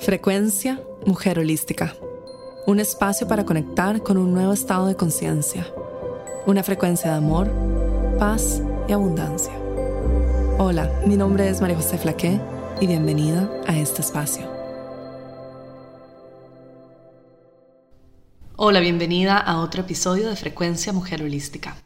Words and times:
Frecuencia 0.00 0.80
Mujer 1.06 1.40
Holística. 1.40 1.96
Un 2.66 2.78
espacio 2.78 3.26
para 3.26 3.44
conectar 3.44 4.00
con 4.00 4.16
un 4.16 4.32
nuevo 4.32 4.52
estado 4.52 4.86
de 4.86 4.94
conciencia. 4.94 5.66
Una 6.46 6.62
frecuencia 6.62 7.10
de 7.10 7.16
amor, 7.16 7.50
paz 8.16 8.62
y 8.88 8.92
abundancia. 8.92 9.52
Hola, 10.56 10.88
mi 11.04 11.16
nombre 11.16 11.48
es 11.48 11.60
María 11.60 11.76
José 11.76 11.98
Flaqué 11.98 12.40
y 12.80 12.86
bienvenida 12.86 13.50
a 13.66 13.76
este 13.76 14.00
espacio. 14.00 14.48
Hola, 18.56 18.78
bienvenida 18.78 19.36
a 19.36 19.58
otro 19.58 19.80
episodio 19.80 20.30
de 20.30 20.36
Frecuencia 20.36 20.92
Mujer 20.92 21.24
Holística. 21.24 21.76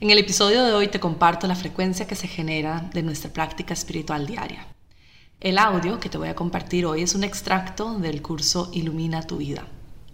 En 0.00 0.08
el 0.08 0.18
episodio 0.18 0.64
de 0.64 0.72
hoy 0.72 0.88
te 0.88 1.00
comparto 1.00 1.46
la 1.46 1.54
frecuencia 1.54 2.06
que 2.06 2.16
se 2.16 2.28
genera 2.28 2.90
de 2.94 3.02
nuestra 3.02 3.30
práctica 3.30 3.74
espiritual 3.74 4.26
diaria. 4.26 4.66
El 5.42 5.58
audio 5.58 5.98
que 5.98 6.08
te 6.08 6.18
voy 6.18 6.28
a 6.28 6.36
compartir 6.36 6.86
hoy 6.86 7.02
es 7.02 7.16
un 7.16 7.24
extracto 7.24 7.98
del 7.98 8.22
curso 8.22 8.70
Ilumina 8.72 9.26
tu 9.26 9.38
vida. 9.38 9.66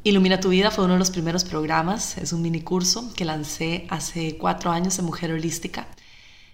Ilumina 0.03 0.41
tu 0.41 0.49
vida 0.49 0.71
fue 0.71 0.87
uno 0.87 0.95
de 0.95 0.99
los 0.99 1.11
primeros 1.11 1.45
programas, 1.45 2.17
es 2.17 2.33
un 2.33 2.41
mini 2.41 2.63
curso 2.63 3.13
que 3.15 3.27
lancé 3.27 3.87
hace 3.91 4.39
cuatro 4.39 4.71
años 4.71 4.99
en 4.99 5.05
Mujer 5.05 5.33
Holística 5.33 5.87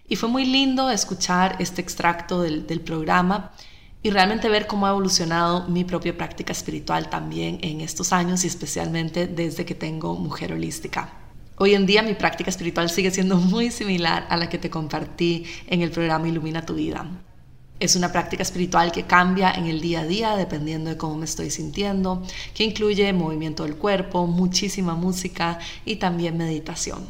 y 0.09 0.16
fue 0.16 0.28
muy 0.28 0.45
lindo 0.45 0.91
escuchar 0.91 1.55
este 1.60 1.83
extracto 1.83 2.42
del, 2.42 2.66
del 2.66 2.80
programa 2.80 3.52
y 4.02 4.10
realmente 4.10 4.48
ver 4.48 4.66
cómo 4.66 4.88
ha 4.88 4.91
evolucionado 4.91 5.69
mi 5.69 5.84
propia 5.84 6.16
práctica 6.16 6.50
espiritual 6.52 7.09
también 7.09 7.61
en 7.62 7.80
estos 7.80 8.12
años 8.12 8.42
y 8.42 8.48
especialmente 8.48 9.28
desde 9.28 9.64
que 9.64 9.77
tengo 9.77 10.16
Mujer 10.16 10.52
Holística. 10.52 11.12
Hoy 11.59 11.75
en 11.75 11.86
día 11.86 12.02
mi 12.02 12.14
práctica 12.14 12.50
espiritual 12.50 12.91
sigue 12.91 13.12
siendo 13.12 13.36
muy 13.36 13.70
similar 13.70 14.27
a 14.30 14.36
la 14.36 14.48
que 14.48 14.59
te 14.59 14.69
compartí 14.69 15.45
en 15.69 15.80
el 15.80 15.92
programa 15.92 16.27
Ilumina 16.27 16.66
tu 16.66 16.75
vida. 16.75 17.06
Es 17.80 17.96
una 17.96 18.12
práctica 18.12 18.42
espiritual 18.42 18.92
que 18.92 19.02
cambia 19.02 19.51
en 19.51 19.66
el 19.66 19.80
día 19.80 20.01
a 20.01 20.06
día 20.06 20.37
dependiendo 20.37 20.91
de 20.91 20.96
cómo 20.96 21.16
me 21.16 21.24
estoy 21.24 21.51
sintiendo, 21.51 22.23
que 22.55 22.64
incluye 22.64 23.12
movimiento 23.12 23.64
del 23.64 23.77
cuerpo, 23.77 24.27
muchísima 24.27 24.94
música 24.94 25.58
y 25.84 25.97
también 25.97 26.36
meditación. 26.36 27.05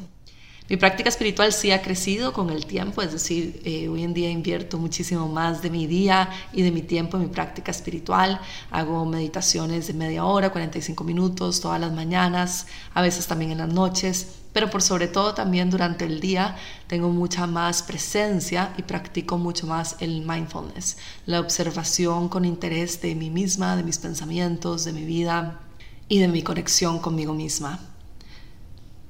Mi 0.66 0.78
práctica 0.78 1.10
espiritual 1.10 1.52
sí 1.52 1.72
ha 1.72 1.82
crecido 1.82 2.32
con 2.32 2.48
el 2.48 2.64
tiempo, 2.64 3.02
es 3.02 3.12
decir, 3.12 3.60
eh, 3.66 3.86
hoy 3.88 4.02
en 4.02 4.14
día 4.14 4.30
invierto 4.30 4.78
muchísimo 4.78 5.28
más 5.28 5.60
de 5.60 5.68
mi 5.68 5.86
día 5.86 6.30
y 6.54 6.62
de 6.62 6.70
mi 6.70 6.80
tiempo 6.80 7.18
en 7.18 7.24
mi 7.24 7.28
práctica 7.28 7.70
espiritual. 7.70 8.40
Hago 8.70 9.04
meditaciones 9.04 9.86
de 9.88 9.92
media 9.92 10.24
hora, 10.24 10.48
45 10.48 11.04
minutos 11.04 11.60
todas 11.60 11.78
las 11.78 11.92
mañanas, 11.92 12.66
a 12.94 13.02
veces 13.02 13.26
también 13.26 13.50
en 13.50 13.58
las 13.58 13.68
noches 13.68 14.43
pero 14.54 14.70
por 14.70 14.80
sobre 14.80 15.08
todo 15.08 15.34
también 15.34 15.68
durante 15.68 16.06
el 16.06 16.20
día 16.20 16.56
tengo 16.86 17.10
mucha 17.10 17.46
más 17.46 17.82
presencia 17.82 18.72
y 18.78 18.82
practico 18.82 19.36
mucho 19.36 19.66
más 19.66 19.96
el 19.98 20.24
mindfulness, 20.24 20.96
la 21.26 21.40
observación 21.40 22.30
con 22.30 22.46
interés 22.46 23.02
de 23.02 23.14
mí 23.16 23.28
misma, 23.28 23.76
de 23.76 23.82
mis 23.82 23.98
pensamientos, 23.98 24.84
de 24.84 24.92
mi 24.92 25.04
vida 25.04 25.60
y 26.08 26.20
de 26.20 26.28
mi 26.28 26.42
conexión 26.42 27.00
conmigo 27.00 27.34
misma. 27.34 27.80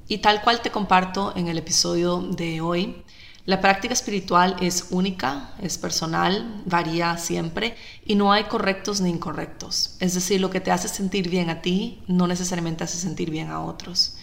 Y 0.07 0.17
tal 0.17 0.41
cual 0.41 0.61
te 0.61 0.71
comparto 0.71 1.33
en 1.35 1.47
el 1.47 1.59
episodio 1.59 2.21
de 2.21 2.61
hoy, 2.61 3.03
la 3.45 3.61
práctica 3.61 3.93
espiritual 3.93 4.55
es 4.59 4.87
única, 4.89 5.51
es 5.61 5.77
personal, 5.77 6.63
varía 6.65 7.15
siempre 7.19 7.75
y 8.03 8.15
no 8.15 8.33
hay 8.33 8.45
correctos 8.45 9.01
ni 9.01 9.11
incorrectos. 9.11 9.95
Es 9.99 10.15
decir, 10.15 10.41
lo 10.41 10.49
que 10.49 10.61
te 10.61 10.71
hace 10.71 10.87
sentir 10.87 11.29
bien 11.29 11.51
a 11.51 11.61
ti 11.61 12.01
no 12.07 12.25
necesariamente 12.25 12.83
hace 12.83 12.97
sentir 12.97 13.29
bien 13.29 13.51
a 13.51 13.61
otros. 13.61 14.15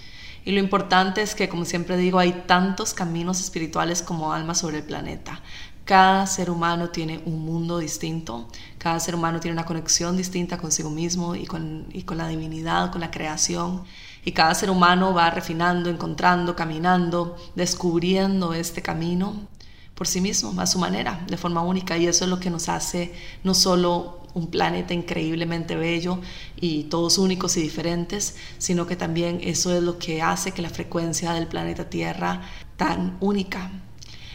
Y 0.45 0.53
lo 0.53 0.61
importante 0.61 1.23
es 1.23 1.35
que, 1.35 1.49
como 1.49 1.65
siempre 1.65 1.97
digo, 1.97 2.19
hay 2.19 2.45
tantos 2.47 2.95
caminos 2.95 3.41
espirituales 3.41 4.03
como 4.03 4.33
almas 4.33 4.59
sobre 4.59 4.79
el 4.79 4.85
planeta. 4.85 5.41
Cada 5.85 6.27
ser 6.27 6.51
humano 6.51 6.91
tiene 6.91 7.23
un 7.27 7.45
mundo 7.45 7.79
distinto, 7.79 8.49
cada 8.79 9.01
ser 9.01 9.15
humano 9.17 9.41
tiene 9.41 9.55
una 9.55 9.67
conexión 9.67 10.17
distinta 10.17 10.59
consigo 10.59 10.91
mismo 10.91 11.35
y 11.35 11.45
con, 11.45 11.87
y 11.93 12.05
con 12.05 12.19
la 12.19 12.29
divinidad, 12.29 12.93
con 12.93 13.01
la 13.01 13.11
creación. 13.11 13.83
Y 14.25 14.33
cada 14.33 14.55
ser 14.55 14.71
humano 14.71 15.13
va 15.13 15.31
refinando, 15.31 15.91
encontrando, 15.91 16.55
caminando, 16.55 17.37
descubriendo 17.57 18.55
este 18.55 18.81
camino 18.81 19.49
por 19.95 20.07
sí 20.07 20.21
mismo, 20.21 20.59
a 20.61 20.67
su 20.67 20.79
manera, 20.79 21.25
de 21.29 21.37
forma 21.37 21.63
única. 21.63 21.97
Y 21.97 22.07
eso 22.07 22.25
es 22.25 22.31
lo 22.31 22.41
que 22.41 22.51
nos 22.51 22.69
hace 22.69 23.13
no 23.45 23.55
solo 23.55 24.22
un 24.35 24.49
planeta 24.49 24.95
increíblemente 24.95 25.77
bello 25.77 26.21
y 26.61 26.85
todos 26.85 27.19
únicos 27.19 27.57
y 27.57 27.63
diferentes, 27.63 28.37
sino 28.59 28.87
que 28.87 28.97
también 28.97 29.41
eso 29.43 29.75
es 29.75 29.83
lo 29.83 29.99
que 29.99 30.23
hace 30.23 30.53
que 30.53 30.63
la 30.63 30.71
frecuencia 30.71 31.33
del 31.33 31.47
planeta 31.47 31.91
Tierra 31.91 32.43
tan 32.77 33.17
única. 33.21 33.71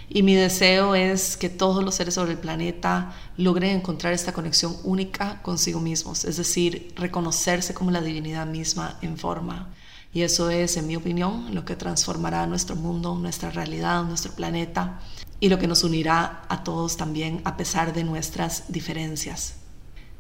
Y 0.09 0.24
mi 0.24 0.35
deseo 0.35 0.96
es 0.96 1.35
que 1.35 1.50
todos 1.50 1.84
los 1.84 1.96
seres 1.96 2.13
sobre 2.13 2.31
el 2.31 2.38
planeta 2.38 3.13
logren 3.35 3.72
encontrar 3.78 4.13
esta 4.13 4.31
conexión 4.31 4.78
única 4.84 5.41
consigo 5.41 5.81
mismos, 5.81 6.24
es 6.24 6.38
decir, 6.38 6.94
reconocerse 6.96 7.74
como 7.74 7.91
la 7.91 8.02
divinidad 8.02 8.46
misma 8.46 8.97
en 9.02 9.18
forma. 9.18 9.74
Y 10.14 10.22
eso 10.22 10.50
es, 10.50 10.78
en 10.78 10.88
mi 10.88 10.96
opinión, 10.96 11.53
lo 11.53 11.66
que 11.66 11.75
transformará 11.75 12.47
nuestro 12.47 12.78
mundo, 12.78 13.16
nuestra 13.16 13.52
realidad, 13.52 14.03
nuestro 14.03 14.31
planeta 14.31 15.02
y 15.41 15.50
lo 15.50 15.59
que 15.59 15.68
nos 15.68 15.84
unirá 15.84 16.44
a 16.47 16.64
todos 16.64 16.96
también 16.96 17.41
a 17.44 17.58
pesar 17.58 17.94
de 17.94 18.06
nuestras 18.06 18.72
diferencias. 18.72 19.56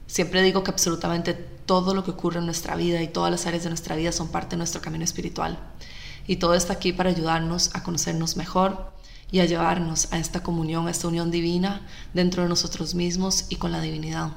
Siempre 0.07 0.41
digo 0.41 0.63
que 0.63 0.71
absolutamente 0.71 1.33
todo 1.33 1.93
lo 1.93 2.03
que 2.03 2.11
ocurre 2.11 2.39
en 2.39 2.45
nuestra 2.45 2.75
vida 2.75 3.01
y 3.03 3.09
todas 3.09 3.29
las 3.29 3.45
áreas 3.45 3.63
de 3.63 3.69
nuestra 3.69 3.95
vida 3.95 4.11
son 4.11 4.29
parte 4.29 4.51
de 4.51 4.57
nuestro 4.57 4.81
camino 4.81 5.03
espiritual. 5.03 5.59
Y 6.25 6.37
todo 6.37 6.53
está 6.53 6.73
aquí 6.73 6.93
para 6.93 7.09
ayudarnos 7.09 7.71
a 7.75 7.83
conocernos 7.83 8.37
mejor 8.37 8.93
y 9.31 9.39
a 9.39 9.45
llevarnos 9.45 10.11
a 10.11 10.19
esta 10.19 10.41
comunión, 10.41 10.87
a 10.87 10.91
esta 10.91 11.09
unión 11.09 11.29
divina 11.29 11.85
dentro 12.13 12.43
de 12.43 12.49
nosotros 12.49 12.95
mismos 12.95 13.45
y 13.49 13.57
con 13.57 13.71
la 13.71 13.81
divinidad. 13.81 14.31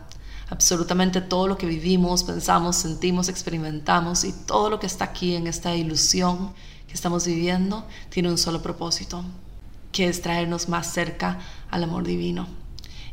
Absolutamente 0.51 1.21
todo 1.21 1.47
lo 1.47 1.57
que 1.57 1.67
vivimos, 1.67 2.25
pensamos, 2.25 2.75
sentimos, 2.75 3.29
experimentamos 3.29 4.25
y 4.25 4.33
todo 4.33 4.69
lo 4.69 4.81
que 4.81 4.87
está 4.87 5.05
aquí 5.05 5.37
en 5.37 5.47
esta 5.47 5.77
ilusión 5.77 6.53
que 6.89 6.95
estamos 6.95 7.25
viviendo 7.25 7.87
tiene 8.09 8.31
un 8.31 8.39
solo 8.39 8.61
propósito, 8.61 9.25
que 9.93 10.09
es 10.09 10.23
traernos 10.23 10.69
más 10.69 10.93
cerca 10.93 11.39
al 11.71 11.85
amor 11.85 12.03
divino. 12.03 12.49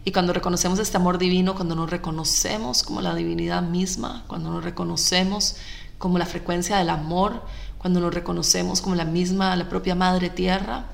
Y 0.08 0.14
cuando 0.14 0.32
reconocemos 0.32 0.80
este 0.80 0.96
amor 0.96 1.18
divino, 1.18 1.54
cuando 1.54 1.76
nos 1.76 1.90
reconocemos 1.90 2.82
como 2.82 3.02
la 3.02 3.14
divinidad 3.14 3.62
misma, 3.62 4.24
cuando 4.28 4.50
nos 4.50 4.64
reconocemos 4.64 5.58
como 5.98 6.18
la 6.18 6.26
frecuencia 6.26 6.78
del 6.78 6.92
amor, 6.92 7.44
cuando 7.78 8.00
nos 8.00 8.14
reconocemos 8.14 8.80
como 8.80 8.96
la 8.96 9.04
misma, 9.04 9.54
la 9.58 9.68
propia 9.68 9.96
Madre 9.96 10.30
Tierra, 10.30 10.86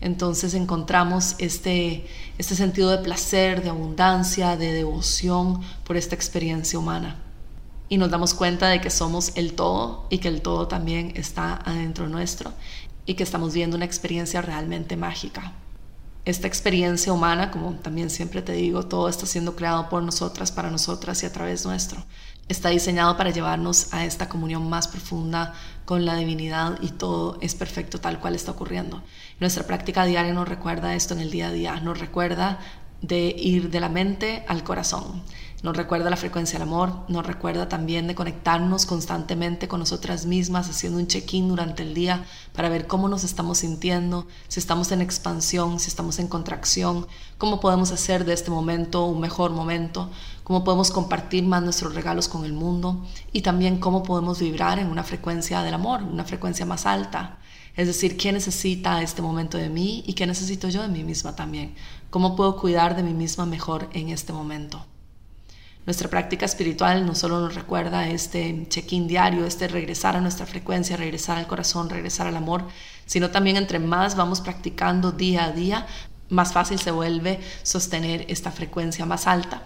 entonces 0.00 0.54
encontramos 0.54 1.34
este, 1.36 2.06
este 2.38 2.54
sentido 2.54 2.90
de 2.90 3.04
placer, 3.04 3.62
de 3.62 3.68
abundancia, 3.68 4.56
de 4.56 4.72
devoción 4.72 5.60
por 5.84 5.98
esta 5.98 6.14
experiencia 6.14 6.78
humana. 6.78 7.18
Y 7.90 7.98
nos 7.98 8.08
damos 8.08 8.32
cuenta 8.32 8.68
de 8.68 8.80
que 8.80 8.88
somos 8.88 9.32
el 9.34 9.52
todo 9.52 10.06
y 10.08 10.20
que 10.20 10.28
el 10.28 10.40
todo 10.40 10.68
también 10.68 11.12
está 11.16 11.60
adentro 11.66 12.08
nuestro 12.08 12.54
y 13.04 13.12
que 13.12 13.24
estamos 13.24 13.52
viendo 13.52 13.76
una 13.76 13.84
experiencia 13.84 14.40
realmente 14.40 14.96
mágica 14.96 15.52
esta 16.24 16.46
experiencia 16.46 17.12
humana, 17.12 17.50
como 17.50 17.72
también 17.74 18.08
siempre 18.08 18.40
te 18.40 18.52
digo, 18.52 18.86
todo 18.86 19.08
está 19.08 19.26
siendo 19.26 19.56
creado 19.56 19.88
por 19.88 20.02
nosotras, 20.02 20.52
para 20.52 20.70
nosotras 20.70 21.22
y 21.22 21.26
a 21.26 21.32
través 21.32 21.64
nuestro. 21.66 22.02
Está 22.48 22.70
diseñado 22.70 23.16
para 23.16 23.30
llevarnos 23.30 23.92
a 23.92 24.04
esta 24.04 24.28
comunión 24.28 24.68
más 24.68 24.88
profunda 24.88 25.54
con 25.84 26.04
la 26.04 26.16
divinidad 26.16 26.78
y 26.82 26.88
todo 26.88 27.38
es 27.40 27.54
perfecto 27.54 28.00
tal 28.00 28.20
cual 28.20 28.34
está 28.34 28.52
ocurriendo. 28.52 29.02
Nuestra 29.40 29.66
práctica 29.66 30.04
diaria 30.04 30.32
nos 30.32 30.48
recuerda 30.48 30.94
esto 30.94 31.14
en 31.14 31.20
el 31.20 31.30
día 31.30 31.48
a 31.48 31.52
día, 31.52 31.80
nos 31.80 31.98
recuerda 31.98 32.58
de 33.02 33.34
ir 33.36 33.70
de 33.70 33.80
la 33.80 33.88
mente 33.90 34.44
al 34.48 34.64
corazón, 34.64 35.22
nos 35.64 35.78
recuerda 35.78 36.10
la 36.10 36.18
frecuencia 36.18 36.58
del 36.58 36.68
amor, 36.68 36.92
nos 37.08 37.24
recuerda 37.24 37.70
también 37.70 38.06
de 38.06 38.14
conectarnos 38.14 38.84
constantemente 38.84 39.66
con 39.66 39.80
nosotras 39.80 40.26
mismas, 40.26 40.68
haciendo 40.68 40.98
un 40.98 41.06
check-in 41.06 41.48
durante 41.48 41.82
el 41.82 41.94
día 41.94 42.26
para 42.52 42.68
ver 42.68 42.86
cómo 42.86 43.08
nos 43.08 43.24
estamos 43.24 43.58
sintiendo, 43.58 44.26
si 44.46 44.60
estamos 44.60 44.92
en 44.92 45.00
expansión, 45.00 45.80
si 45.80 45.88
estamos 45.88 46.18
en 46.18 46.28
contracción, 46.28 47.06
cómo 47.38 47.60
podemos 47.60 47.92
hacer 47.92 48.26
de 48.26 48.34
este 48.34 48.50
momento 48.50 49.06
un 49.06 49.20
mejor 49.20 49.52
momento, 49.52 50.10
cómo 50.42 50.64
podemos 50.64 50.90
compartir 50.90 51.44
más 51.44 51.62
nuestros 51.62 51.94
regalos 51.94 52.28
con 52.28 52.44
el 52.44 52.52
mundo 52.52 53.02
y 53.32 53.40
también 53.40 53.78
cómo 53.78 54.02
podemos 54.02 54.40
vibrar 54.40 54.78
en 54.78 54.88
una 54.88 55.02
frecuencia 55.02 55.62
del 55.62 55.72
amor, 55.72 56.02
una 56.02 56.24
frecuencia 56.24 56.66
más 56.66 56.84
alta. 56.84 57.38
Es 57.74 57.86
decir, 57.86 58.18
¿qué 58.18 58.32
necesita 58.32 59.00
este 59.00 59.22
momento 59.22 59.56
de 59.56 59.70
mí 59.70 60.04
y 60.06 60.12
qué 60.12 60.26
necesito 60.26 60.68
yo 60.68 60.82
de 60.82 60.88
mí 60.88 61.04
misma 61.04 61.34
también? 61.34 61.74
¿Cómo 62.10 62.36
puedo 62.36 62.54
cuidar 62.56 62.96
de 62.96 63.02
mí 63.02 63.14
misma 63.14 63.46
mejor 63.46 63.88
en 63.94 64.10
este 64.10 64.34
momento? 64.34 64.84
Nuestra 65.86 66.08
práctica 66.08 66.46
espiritual 66.46 67.04
no 67.04 67.14
solo 67.14 67.40
nos 67.40 67.54
recuerda 67.54 68.08
este 68.08 68.66
check-in 68.68 69.06
diario, 69.06 69.44
este 69.44 69.68
regresar 69.68 70.16
a 70.16 70.20
nuestra 70.20 70.46
frecuencia, 70.46 70.96
regresar 70.96 71.36
al 71.36 71.46
corazón, 71.46 71.90
regresar 71.90 72.26
al 72.26 72.36
amor, 72.36 72.66
sino 73.04 73.30
también 73.30 73.56
entre 73.56 73.78
más 73.78 74.16
vamos 74.16 74.40
practicando 74.40 75.12
día 75.12 75.44
a 75.44 75.52
día, 75.52 75.86
más 76.30 76.54
fácil 76.54 76.78
se 76.78 76.90
vuelve 76.90 77.40
sostener 77.62 78.24
esta 78.28 78.50
frecuencia 78.50 79.04
más 79.04 79.26
alta. 79.26 79.62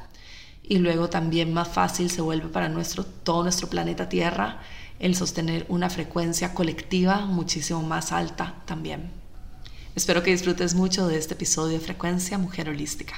Y 0.65 0.79
luego 0.79 1.09
también 1.09 1.55
más 1.55 1.69
fácil 1.69 2.11
se 2.11 2.21
vuelve 2.21 2.49
para 2.49 2.69
nuestro, 2.69 3.05
todo 3.05 3.45
nuestro 3.45 3.69
planeta 3.69 4.09
Tierra 4.09 4.61
el 4.99 5.15
sostener 5.15 5.65
una 5.69 5.89
frecuencia 5.89 6.55
colectiva 6.55 7.27
muchísimo 7.27 7.83
más 7.83 8.11
alta 8.13 8.57
también. 8.65 9.11
Espero 9.95 10.23
que 10.23 10.33
disfrutes 10.33 10.75
mucho 10.75 11.07
de 11.07 11.17
este 11.17 11.35
episodio 11.35 11.79
de 11.79 11.85
Frecuencia 11.85 12.39
Mujer 12.39 12.69
Holística. 12.69 13.15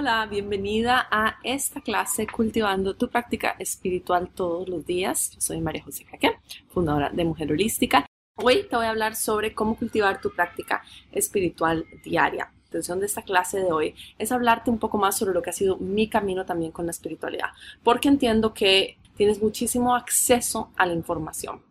Hola, 0.00 0.24
bienvenida 0.24 1.06
a 1.10 1.36
esta 1.44 1.82
clase 1.82 2.26
Cultivando 2.26 2.96
tu 2.96 3.10
práctica 3.10 3.54
espiritual 3.58 4.30
todos 4.30 4.66
los 4.66 4.86
días. 4.86 5.32
Yo 5.32 5.42
soy 5.42 5.60
María 5.60 5.84
José 5.84 6.06
Caque, 6.06 6.38
fundadora 6.70 7.10
de 7.10 7.22
Mujer 7.22 7.52
Holística. 7.52 8.06
Hoy 8.36 8.62
te 8.62 8.76
voy 8.76 8.86
a 8.86 8.88
hablar 8.88 9.14
sobre 9.14 9.52
cómo 9.52 9.76
cultivar 9.76 10.18
tu 10.22 10.30
práctica 10.34 10.82
espiritual 11.12 11.84
diaria. 12.02 12.44
La 12.44 12.64
intención 12.64 12.98
de 12.98 13.04
esta 13.04 13.20
clase 13.20 13.58
de 13.58 13.72
hoy 13.72 13.94
es 14.18 14.32
hablarte 14.32 14.70
un 14.70 14.78
poco 14.78 14.96
más 14.96 15.18
sobre 15.18 15.34
lo 15.34 15.42
que 15.42 15.50
ha 15.50 15.52
sido 15.52 15.76
mi 15.76 16.08
camino 16.08 16.46
también 16.46 16.72
con 16.72 16.86
la 16.86 16.92
espiritualidad, 16.92 17.50
porque 17.82 18.08
entiendo 18.08 18.54
que 18.54 18.96
tienes 19.18 19.42
muchísimo 19.42 19.94
acceso 19.94 20.72
a 20.78 20.86
la 20.86 20.94
información. 20.94 21.62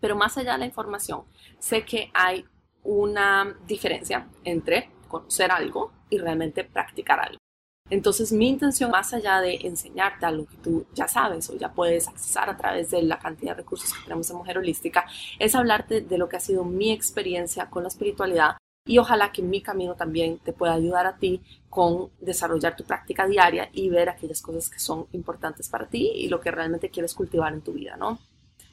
Pero 0.00 0.16
más 0.16 0.38
allá 0.38 0.52
de 0.52 0.60
la 0.60 0.64
información, 0.64 1.24
sé 1.58 1.84
que 1.84 2.10
hay 2.14 2.42
una 2.84 3.54
diferencia 3.66 4.28
entre 4.44 4.88
conocer 5.08 5.50
algo 5.50 5.92
y 6.08 6.16
realmente 6.16 6.64
practicar 6.64 7.20
algo. 7.20 7.49
Entonces 7.90 8.32
mi 8.32 8.48
intención, 8.48 8.90
más 8.90 9.12
allá 9.12 9.40
de 9.40 9.56
enseñarte 9.62 10.24
algo 10.24 10.46
que 10.46 10.56
tú 10.56 10.86
ya 10.94 11.08
sabes 11.08 11.50
o 11.50 11.56
ya 11.56 11.72
puedes 11.72 12.08
accesar 12.08 12.48
a 12.48 12.56
través 12.56 12.90
de 12.90 13.02
la 13.02 13.18
cantidad 13.18 13.52
de 13.52 13.62
recursos 13.62 13.92
que 13.92 14.04
tenemos 14.04 14.30
en 14.30 14.36
Mujer 14.36 14.58
Holística, 14.58 15.06
es 15.38 15.54
hablarte 15.54 16.00
de 16.00 16.18
lo 16.18 16.28
que 16.28 16.36
ha 16.36 16.40
sido 16.40 16.64
mi 16.64 16.92
experiencia 16.92 17.68
con 17.68 17.82
la 17.82 17.88
espiritualidad 17.88 18.56
y 18.86 18.98
ojalá 18.98 19.30
que 19.30 19.42
mi 19.42 19.60
camino 19.60 19.94
también 19.94 20.38
te 20.38 20.52
pueda 20.52 20.74
ayudar 20.74 21.06
a 21.06 21.16
ti 21.16 21.42
con 21.68 22.10
desarrollar 22.20 22.76
tu 22.76 22.84
práctica 22.84 23.26
diaria 23.26 23.68
y 23.72 23.88
ver 23.90 24.08
aquellas 24.08 24.40
cosas 24.40 24.70
que 24.70 24.78
son 24.78 25.06
importantes 25.12 25.68
para 25.68 25.86
ti 25.86 26.10
y 26.14 26.28
lo 26.28 26.40
que 26.40 26.50
realmente 26.50 26.90
quieres 26.90 27.14
cultivar 27.14 27.52
en 27.52 27.60
tu 27.60 27.72
vida, 27.72 27.96
¿no? 27.96 28.18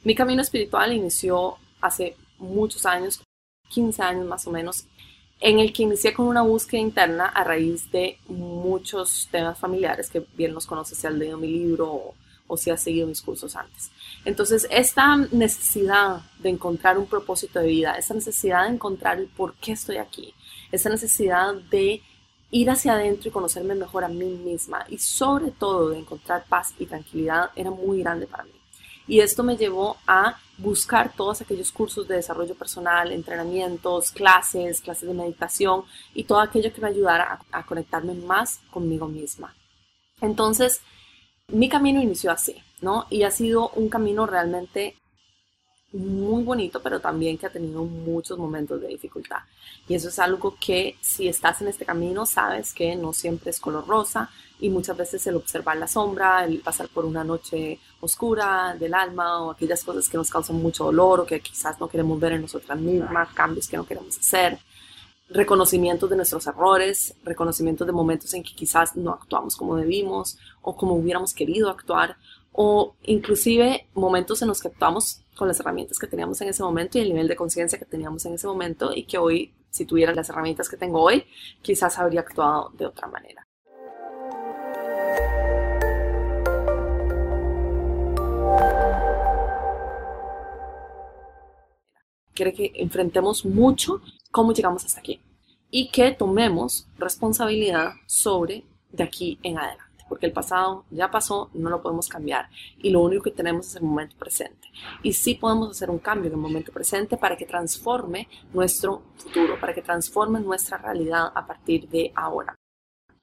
Mi 0.03 0.15
camino 0.15 0.41
espiritual 0.41 0.93
inició 0.93 1.57
hace 1.81 2.15
muchos 2.37 2.85
años, 2.85 3.21
15 3.69 4.01
años 4.01 4.25
más 4.25 4.47
o 4.47 4.51
menos, 4.51 4.87
en 5.39 5.59
el 5.59 5.71
que 5.71 5.83
inicié 5.83 6.13
con 6.13 6.27
una 6.27 6.41
búsqueda 6.41 6.81
interna 6.81 7.27
a 7.27 7.43
raíz 7.43 7.91
de 7.91 8.17
muchos 8.27 9.27
temas 9.31 9.57
familiares 9.59 10.09
que 10.09 10.25
bien 10.35 10.53
los 10.53 10.65
conoces 10.65 10.97
si 10.97 11.07
has 11.07 11.13
leído 11.13 11.37
mi 11.37 11.47
libro 11.47 12.15
o, 12.47 12.57
si 12.57 12.71
has 12.71 12.81
seguido 12.81 13.07
mis 13.07 13.21
cursos 13.21 13.55
antes. 13.55 13.91
Entonces, 14.25 14.67
esta 14.71 15.17
necesidad 15.31 16.21
de 16.39 16.49
encontrar 16.49 16.97
un 16.97 17.05
propósito 17.05 17.59
de 17.59 17.67
vida, 17.67 17.95
esta 17.95 18.13
necesidad 18.13 18.63
de 18.63 18.73
encontrar 18.73 19.19
el 19.19 19.27
por 19.27 19.53
qué 19.55 19.73
estoy 19.73 19.97
aquí, 19.97 20.33
esa 20.71 20.89
necesidad 20.89 21.53
de 21.53 22.01
ir 22.49 22.69
hacia 22.69 22.93
adentro 22.93 23.27
y 23.27 23.31
conocerme 23.31 23.75
mejor 23.75 24.05
a 24.05 24.07
mí 24.07 24.25
misma 24.25 24.85
y 24.89 24.97
sobre 24.97 25.51
todo 25.51 25.89
de 25.89 25.99
encontrar 25.99 26.45
paz 26.47 26.73
y 26.79 26.85
tranquilidad 26.85 27.51
era 27.55 27.69
muy 27.69 27.99
grande 27.99 28.25
para 28.25 28.45
mí. 28.45 28.56
Y 29.07 29.21
esto 29.21 29.43
me 29.43 29.57
llevó 29.57 29.97
a 30.05 30.37
buscar 30.57 31.13
todos 31.15 31.41
aquellos 31.41 31.71
cursos 31.71 32.07
de 32.07 32.15
desarrollo 32.15 32.55
personal, 32.55 33.11
entrenamientos, 33.11 34.11
clases, 34.11 34.81
clases 34.81 35.07
de 35.07 35.13
meditación 35.13 35.83
y 36.13 36.23
todo 36.23 36.39
aquello 36.39 36.73
que 36.73 36.81
me 36.81 36.87
ayudara 36.87 37.39
a, 37.51 37.65
conectarme 37.65 38.13
más 38.13 38.59
conmigo 38.71 39.07
misma. 39.07 39.55
Entonces, 40.19 40.81
mi 41.47 41.69
camino 41.69 42.01
inició 42.01 42.31
así, 42.31 42.55
¿no? 42.81 43.05
Y 43.09 43.23
ha 43.23 43.31
sido 43.31 43.69
un 43.69 43.87
camino 43.87 44.25
realmente 44.25 44.95
muy 45.93 46.43
bonito, 46.43 46.81
pero 46.81 46.99
también 46.99 47.37
que 47.37 47.45
ha 47.45 47.51
tenido 47.51 47.83
muchos 47.83 48.37
momentos 48.37 48.81
de 48.81 48.87
dificultad. 48.87 49.39
Y 49.87 49.95
eso 49.95 50.09
es 50.09 50.19
algo 50.19 50.55
que 50.59 50.97
si 51.01 51.27
estás 51.27 51.61
en 51.61 51.69
este 51.69 51.85
camino, 51.85 52.25
sabes 52.25 52.73
que 52.73 52.95
no 52.95 53.13
siempre 53.13 53.51
es 53.51 53.59
color 53.59 53.87
rosa 53.87 54.29
y 54.59 54.69
muchas 54.69 54.97
veces 54.97 55.25
el 55.27 55.35
observar 55.35 55.77
la 55.77 55.87
sombra, 55.87 56.43
el 56.43 56.59
pasar 56.59 56.89
por 56.89 57.05
una 57.05 57.23
noche 57.23 57.79
oscura 58.01 58.75
del 58.77 58.93
alma 58.93 59.41
o 59.43 59.51
aquellas 59.51 59.83
cosas 59.83 60.09
que 60.09 60.17
nos 60.17 60.29
causan 60.29 60.57
mucho 60.57 60.85
dolor 60.85 61.21
o 61.21 61.25
que 61.25 61.39
quizás 61.39 61.79
no 61.79 61.87
queremos 61.87 62.19
ver 62.19 62.33
en 62.33 62.41
nosotras 62.41 62.77
mismas, 62.79 63.33
cambios 63.33 63.67
que 63.67 63.77
no 63.77 63.85
queremos 63.85 64.17
hacer, 64.17 64.59
reconocimientos 65.29 66.09
de 66.09 66.15
nuestros 66.15 66.47
errores, 66.47 67.15
reconocimientos 67.23 67.85
de 67.85 67.93
momentos 67.93 68.33
en 68.33 68.43
que 68.43 68.55
quizás 68.55 68.95
no 68.95 69.11
actuamos 69.11 69.55
como 69.55 69.75
debimos 69.75 70.37
o 70.61 70.75
como 70.75 70.95
hubiéramos 70.95 71.33
querido 71.33 71.69
actuar 71.69 72.17
o 72.51 72.95
inclusive 73.03 73.87
momentos 73.93 74.41
en 74.41 74.47
los 74.47 74.61
que 74.61 74.69
actuamos 74.69 75.21
con 75.35 75.47
las 75.47 75.59
herramientas 75.59 75.99
que 75.99 76.07
teníamos 76.07 76.41
en 76.41 76.49
ese 76.49 76.63
momento 76.63 76.97
y 76.97 77.01
el 77.01 77.09
nivel 77.09 77.27
de 77.27 77.35
conciencia 77.35 77.77
que 77.77 77.85
teníamos 77.85 78.25
en 78.25 78.33
ese 78.33 78.47
momento 78.47 78.93
y 78.93 79.03
que 79.03 79.17
hoy, 79.17 79.53
si 79.69 79.85
tuviera 79.85 80.13
las 80.13 80.29
herramientas 80.29 80.67
que 80.67 80.77
tengo 80.77 81.01
hoy, 81.01 81.25
quizás 81.61 81.97
habría 81.99 82.21
actuado 82.21 82.71
de 82.77 82.87
otra 82.87 83.07
manera. 83.07 83.47
Quiere 92.33 92.53
que 92.53 92.71
enfrentemos 92.75 93.45
mucho 93.45 94.01
cómo 94.31 94.53
llegamos 94.53 94.85
hasta 94.85 94.99
aquí 94.99 95.21
y 95.71 95.89
que 95.89 96.11
tomemos 96.11 96.87
responsabilidad 96.97 97.93
sobre 98.05 98.63
de 98.91 99.03
aquí 99.03 99.39
en 99.43 99.57
adelante 99.57 99.86
porque 100.07 100.25
el 100.25 100.31
pasado 100.31 100.85
ya 100.89 101.11
pasó, 101.11 101.49
no 101.53 101.69
lo 101.69 101.81
podemos 101.81 102.07
cambiar 102.07 102.49
y 102.77 102.89
lo 102.89 103.01
único 103.01 103.23
que 103.23 103.31
tenemos 103.31 103.67
es 103.67 103.75
el 103.75 103.83
momento 103.83 104.15
presente. 104.17 104.67
Y 105.03 105.13
sí 105.13 105.35
podemos 105.35 105.71
hacer 105.71 105.89
un 105.89 105.99
cambio 105.99 106.27
en 106.27 106.33
el 106.33 106.41
momento 106.41 106.71
presente 106.71 107.17
para 107.17 107.37
que 107.37 107.45
transforme 107.45 108.27
nuestro 108.53 109.03
futuro, 109.15 109.59
para 109.59 109.73
que 109.73 109.81
transforme 109.81 110.39
nuestra 110.39 110.77
realidad 110.77 111.31
a 111.33 111.45
partir 111.45 111.87
de 111.89 112.11
ahora. 112.15 112.55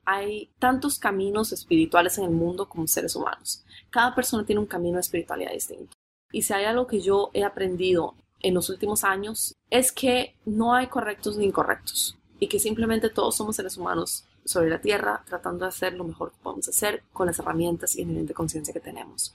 Hay 0.06 0.50
tantos 0.58 0.98
caminos 0.98 1.52
espirituales 1.52 2.18
en 2.18 2.24
el 2.24 2.30
mundo 2.30 2.68
como 2.68 2.86
seres 2.86 3.16
humanos. 3.16 3.64
Cada 3.90 4.14
persona 4.14 4.44
tiene 4.44 4.60
un 4.60 4.66
camino 4.66 4.96
de 4.96 5.00
espiritualidad 5.00 5.52
distinto. 5.52 5.94
Y 6.30 6.42
si 6.42 6.52
hay 6.52 6.64
algo 6.64 6.86
que 6.86 7.00
yo 7.00 7.30
he 7.32 7.44
aprendido 7.44 8.14
en 8.44 8.54
los 8.54 8.68
últimos 8.68 9.04
años 9.04 9.54
es 9.70 9.90
que 9.90 10.36
no 10.44 10.74
hay 10.74 10.88
correctos 10.88 11.38
ni 11.38 11.46
incorrectos 11.46 12.16
y 12.38 12.46
que 12.46 12.58
simplemente 12.58 13.08
todos 13.08 13.36
somos 13.36 13.56
seres 13.56 13.76
humanos 13.78 14.24
sobre 14.44 14.70
la 14.70 14.80
Tierra 14.80 15.22
tratando 15.26 15.64
de 15.64 15.70
hacer 15.70 15.94
lo 15.94 16.04
mejor 16.04 16.32
que 16.32 16.38
podemos 16.42 16.68
hacer 16.68 17.02
con 17.12 17.26
las 17.26 17.38
herramientas 17.38 17.96
y 17.96 18.02
el 18.02 18.08
nivel 18.08 18.26
de 18.26 18.34
conciencia 18.34 18.74
que 18.74 18.80
tenemos. 18.80 19.34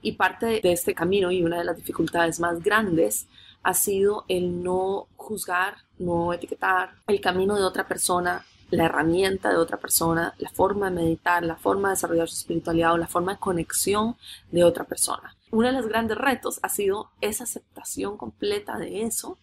Y 0.00 0.12
parte 0.12 0.60
de 0.62 0.72
este 0.72 0.94
camino 0.94 1.30
y 1.30 1.42
una 1.42 1.58
de 1.58 1.64
las 1.64 1.76
dificultades 1.76 2.38
más 2.38 2.62
grandes 2.62 3.26
ha 3.62 3.74
sido 3.74 4.24
el 4.28 4.62
no 4.62 5.08
juzgar, 5.16 5.78
no 5.98 6.32
etiquetar 6.32 6.90
el 7.08 7.20
camino 7.20 7.56
de 7.56 7.64
otra 7.64 7.86
persona, 7.86 8.44
la 8.70 8.84
herramienta 8.84 9.50
de 9.50 9.56
otra 9.56 9.78
persona, 9.78 10.34
la 10.38 10.50
forma 10.50 10.90
de 10.90 10.96
meditar, 10.96 11.42
la 11.42 11.56
forma 11.56 11.88
de 11.88 11.94
desarrollar 11.94 12.28
su 12.28 12.36
espiritualidad 12.36 12.92
o 12.92 12.98
la 12.98 13.06
forma 13.06 13.34
de 13.34 13.40
conexión 13.40 14.16
de 14.52 14.62
otra 14.64 14.84
persona. 14.84 15.34
Uno 15.50 15.68
de 15.68 15.72
los 15.72 15.86
grandes 15.86 16.18
retos 16.18 16.60
ha 16.62 16.68
sido 16.68 17.10
esa 17.20 17.44
aceptación 17.44 18.16
completa 18.16 18.78
de 18.78 19.02
eso 19.02 19.38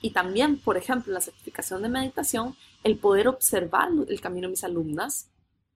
y 0.00 0.10
también, 0.10 0.58
por 0.58 0.76
ejemplo, 0.76 1.12
la 1.12 1.20
certificación 1.20 1.82
de 1.82 1.88
meditación, 1.88 2.56
el 2.84 2.98
poder 2.98 3.28
observar 3.28 3.90
el 4.08 4.20
camino 4.20 4.46
de 4.46 4.52
mis 4.52 4.64
alumnas 4.64 5.30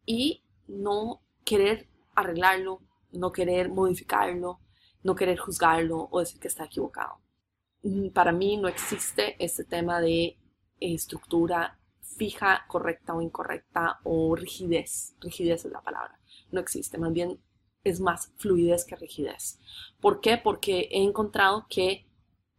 y 0.06 0.42
no 0.66 1.20
querer 1.44 1.88
arreglarlo, 2.14 2.80
no 3.12 3.32
querer 3.32 3.68
modificarlo, 3.68 4.60
no 5.02 5.14
querer 5.14 5.38
juzgarlo 5.38 6.08
o 6.10 6.20
decir 6.20 6.40
que 6.40 6.48
está 6.48 6.64
equivocado. 6.64 7.20
Mm, 7.82 8.08
para 8.08 8.32
mí 8.32 8.56
no 8.56 8.68
existe 8.68 9.36
este 9.38 9.64
tema 9.64 10.00
de 10.00 10.38
estructura 10.80 11.78
fija, 12.00 12.64
correcta 12.68 13.14
o 13.14 13.20
incorrecta 13.20 14.00
o 14.04 14.34
rigidez. 14.34 15.14
Rigidez 15.20 15.64
es 15.64 15.72
la 15.72 15.82
palabra. 15.82 16.18
No 16.50 16.60
existe. 16.60 16.98
Más 16.98 17.12
bien 17.12 17.40
es 17.82 18.00
más 18.00 18.32
fluidez 18.36 18.84
que 18.84 18.96
rigidez. 18.96 19.58
¿Por 20.00 20.20
qué? 20.20 20.38
Porque 20.38 20.88
he 20.90 21.02
encontrado 21.02 21.66
que 21.68 22.06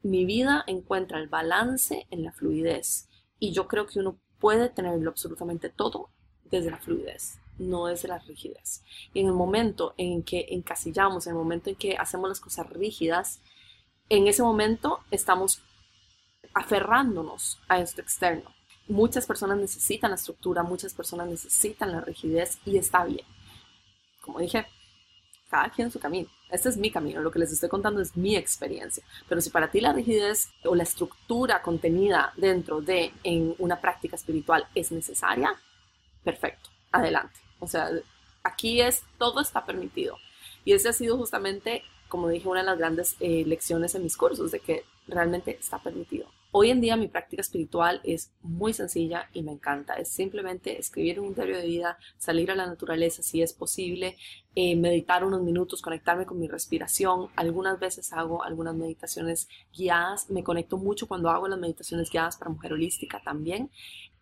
mi 0.05 0.23
vida 0.23 0.63
encuentra 0.67 1.17
el 1.17 1.27
balance 1.27 2.05
en 2.11 2.23
la 2.23 2.31
fluidez 2.31 3.09
y 3.39 3.53
yo 3.53 3.67
creo 3.67 3.87
que 3.87 3.99
uno 3.99 4.19
puede 4.39 4.69
tenerlo 4.69 5.09
absolutamente 5.09 5.69
todo 5.69 6.11
desde 6.43 6.69
la 6.69 6.77
fluidez, 6.77 7.39
no 7.57 7.87
desde 7.87 8.07
la 8.07 8.19
rigidez. 8.19 8.83
Y 9.15 9.21
en 9.21 9.25
el 9.25 9.33
momento 9.33 9.95
en 9.97 10.21
que 10.21 10.45
encasillamos, 10.51 11.25
en 11.25 11.31
el 11.31 11.39
momento 11.39 11.71
en 11.71 11.75
que 11.75 11.97
hacemos 11.97 12.29
las 12.29 12.39
cosas 12.39 12.69
rígidas, 12.69 13.41
en 14.07 14.27
ese 14.27 14.43
momento 14.43 14.99
estamos 15.09 15.63
aferrándonos 16.53 17.57
a 17.67 17.79
esto 17.79 18.01
externo. 18.01 18.53
Muchas 18.87 19.25
personas 19.25 19.57
necesitan 19.57 20.11
la 20.11 20.17
estructura, 20.17 20.61
muchas 20.61 20.93
personas 20.93 21.27
necesitan 21.27 21.91
la 21.91 22.01
rigidez 22.01 22.59
y 22.63 22.77
está 22.77 23.05
bien. 23.05 23.25
Como 24.21 24.37
dije, 24.37 24.67
cada 25.49 25.71
quien 25.71 25.89
su 25.89 25.99
camino. 25.99 26.29
Este 26.49 26.69
es 26.69 26.77
mi 26.77 26.91
camino, 26.91 27.21
lo 27.21 27.31
que 27.31 27.39
les 27.39 27.51
estoy 27.51 27.69
contando 27.69 28.01
es 28.01 28.15
mi 28.15 28.35
experiencia. 28.35 29.03
Pero 29.27 29.41
si 29.41 29.49
para 29.49 29.71
ti 29.71 29.81
la 29.81 29.93
rigidez 29.93 30.49
o 30.63 30.75
la 30.75 30.83
estructura 30.83 31.61
contenida 31.61 32.33
dentro 32.37 32.81
de 32.81 33.11
en 33.23 33.55
una 33.57 33.81
práctica 33.81 34.15
espiritual 34.15 34.67
es 34.75 34.91
necesaria, 34.91 35.55
perfecto, 36.23 36.69
adelante. 36.91 37.39
O 37.59 37.67
sea, 37.67 37.89
aquí 38.43 38.81
es, 38.81 39.03
todo 39.17 39.41
está 39.41 39.65
permitido. 39.65 40.17
Y 40.63 40.73
ese 40.73 40.89
ha 40.89 40.93
sido 40.93 41.17
justamente, 41.17 41.83
como 42.07 42.29
dije, 42.29 42.47
una 42.47 42.61
de 42.61 42.67
las 42.67 42.77
grandes 42.77 43.15
eh, 43.19 43.43
lecciones 43.45 43.95
en 43.95 44.03
mis 44.03 44.17
cursos, 44.17 44.51
de 44.51 44.59
que 44.59 44.83
realmente 45.07 45.57
está 45.59 45.81
permitido. 45.81 46.27
Hoy 46.57 46.69
en 46.71 46.79
día 46.79 46.95
mi 46.95 47.09
práctica 47.09 47.41
espiritual 47.41 47.99
es 48.05 48.31
muy 48.41 48.71
sencilla 48.71 49.29
y 49.33 49.43
me 49.43 49.51
encanta. 49.51 49.95
Es 49.95 50.07
simplemente 50.07 50.79
escribir 50.79 51.19
un 51.19 51.35
diario 51.35 51.57
de 51.57 51.67
vida, 51.67 51.97
salir 52.17 52.49
a 52.49 52.55
la 52.55 52.65
naturaleza 52.65 53.21
si 53.23 53.41
es 53.41 53.51
posible, 53.51 54.15
eh, 54.55 54.77
meditar 54.77 55.25
unos 55.25 55.41
minutos, 55.41 55.81
conectarme 55.81 56.25
con 56.25 56.39
mi 56.39 56.47
respiración. 56.47 57.27
Algunas 57.35 57.77
veces 57.77 58.13
hago 58.13 58.41
algunas 58.41 58.73
meditaciones 58.73 59.49
guiadas. 59.75 60.29
Me 60.29 60.45
conecto 60.45 60.77
mucho 60.77 61.09
cuando 61.09 61.29
hago 61.29 61.49
las 61.49 61.59
meditaciones 61.59 62.09
guiadas 62.09 62.37
para 62.37 62.51
mujer 62.51 62.71
holística 62.71 63.21
también. 63.21 63.69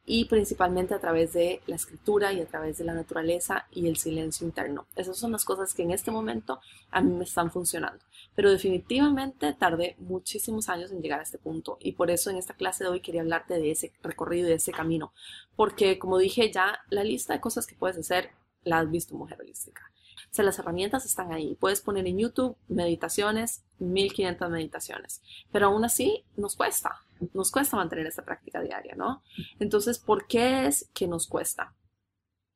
y 0.06 0.26
principalmente 0.26 0.94
a 0.94 1.00
través 1.00 1.32
de 1.32 1.62
la 1.66 1.78
escritura 1.78 2.34
y 2.34 2.42
a 2.42 2.46
través 2.46 2.78
de 2.78 2.84
la 2.84 2.94
naturaleza 2.94 3.68
y 3.72 3.88
el 3.88 3.96
silencio 3.96 4.46
interno. 4.46 4.86
Esas 4.98 5.18
son 5.18 5.32
las 5.32 5.46
cosas 5.46 5.74
que 5.74 5.84
en 5.84 5.92
este 5.92 6.12
momento 6.12 6.60
a 6.92 7.00
mí 7.00 7.14
me 7.14 7.24
están 7.24 7.52
funcionando. 7.52 8.04
Pero 8.36 8.52
definitivamente 8.52 9.54
tardé 9.54 9.96
muchísimos 10.00 10.70
años 10.70 10.92
en 10.92 11.02
llegar 11.02 11.20
a 11.20 11.24
este 11.24 11.38
punto 11.38 11.78
y 11.80 11.94
por 11.94 12.10
eso 12.10 12.30
en 12.30 12.38
esta 12.38 12.56
clase 12.56 12.84
de 12.84 12.90
hoy 12.90 13.00
quería 13.02 13.22
hablarte 13.22 13.56
de 13.56 13.72
ese 13.72 13.94
recorrido 14.02 14.48
y 14.48 14.50
de 14.50 14.56
ese 14.56 14.72
camino. 14.72 15.14
Porque 15.56 16.00
como 16.00 16.18
dije 16.18 16.52
ya, 16.52 16.80
la 16.90 17.04
lista 17.04 17.34
de 17.34 17.42
cosas 17.42 17.68
que 17.68 17.76
puedes 17.76 17.98
hacer 17.98 18.32
la 18.64 18.80
has 18.80 18.90
visto 18.90 19.16
Mujer 19.16 19.40
Holística. 19.42 19.92
O 20.32 20.36
sea, 20.36 20.46
las 20.46 20.58
herramientas 20.58 21.06
están 21.06 21.32
ahí. 21.32 21.56
Puedes 21.60 21.82
poner 21.82 22.08
en 22.08 22.18
YouTube 22.18 22.58
meditaciones, 22.68 23.64
1500 23.78 24.50
meditaciones, 24.50 25.22
pero 25.52 25.68
aún 25.68 25.86
así 25.86 26.26
nos 26.36 26.56
cuesta 26.56 27.04
nos 27.34 27.52
cuesta 27.52 27.78
mantener 27.78 28.08
esta 28.08 28.26
práctica 28.26 28.62
diaria, 28.62 28.96
¿no? 28.96 29.24
Entonces, 29.60 30.00
¿por 30.00 30.28
qué 30.28 30.66
es 30.66 30.90
que 30.94 31.08
nos 31.08 31.28
cuesta? 31.28 31.74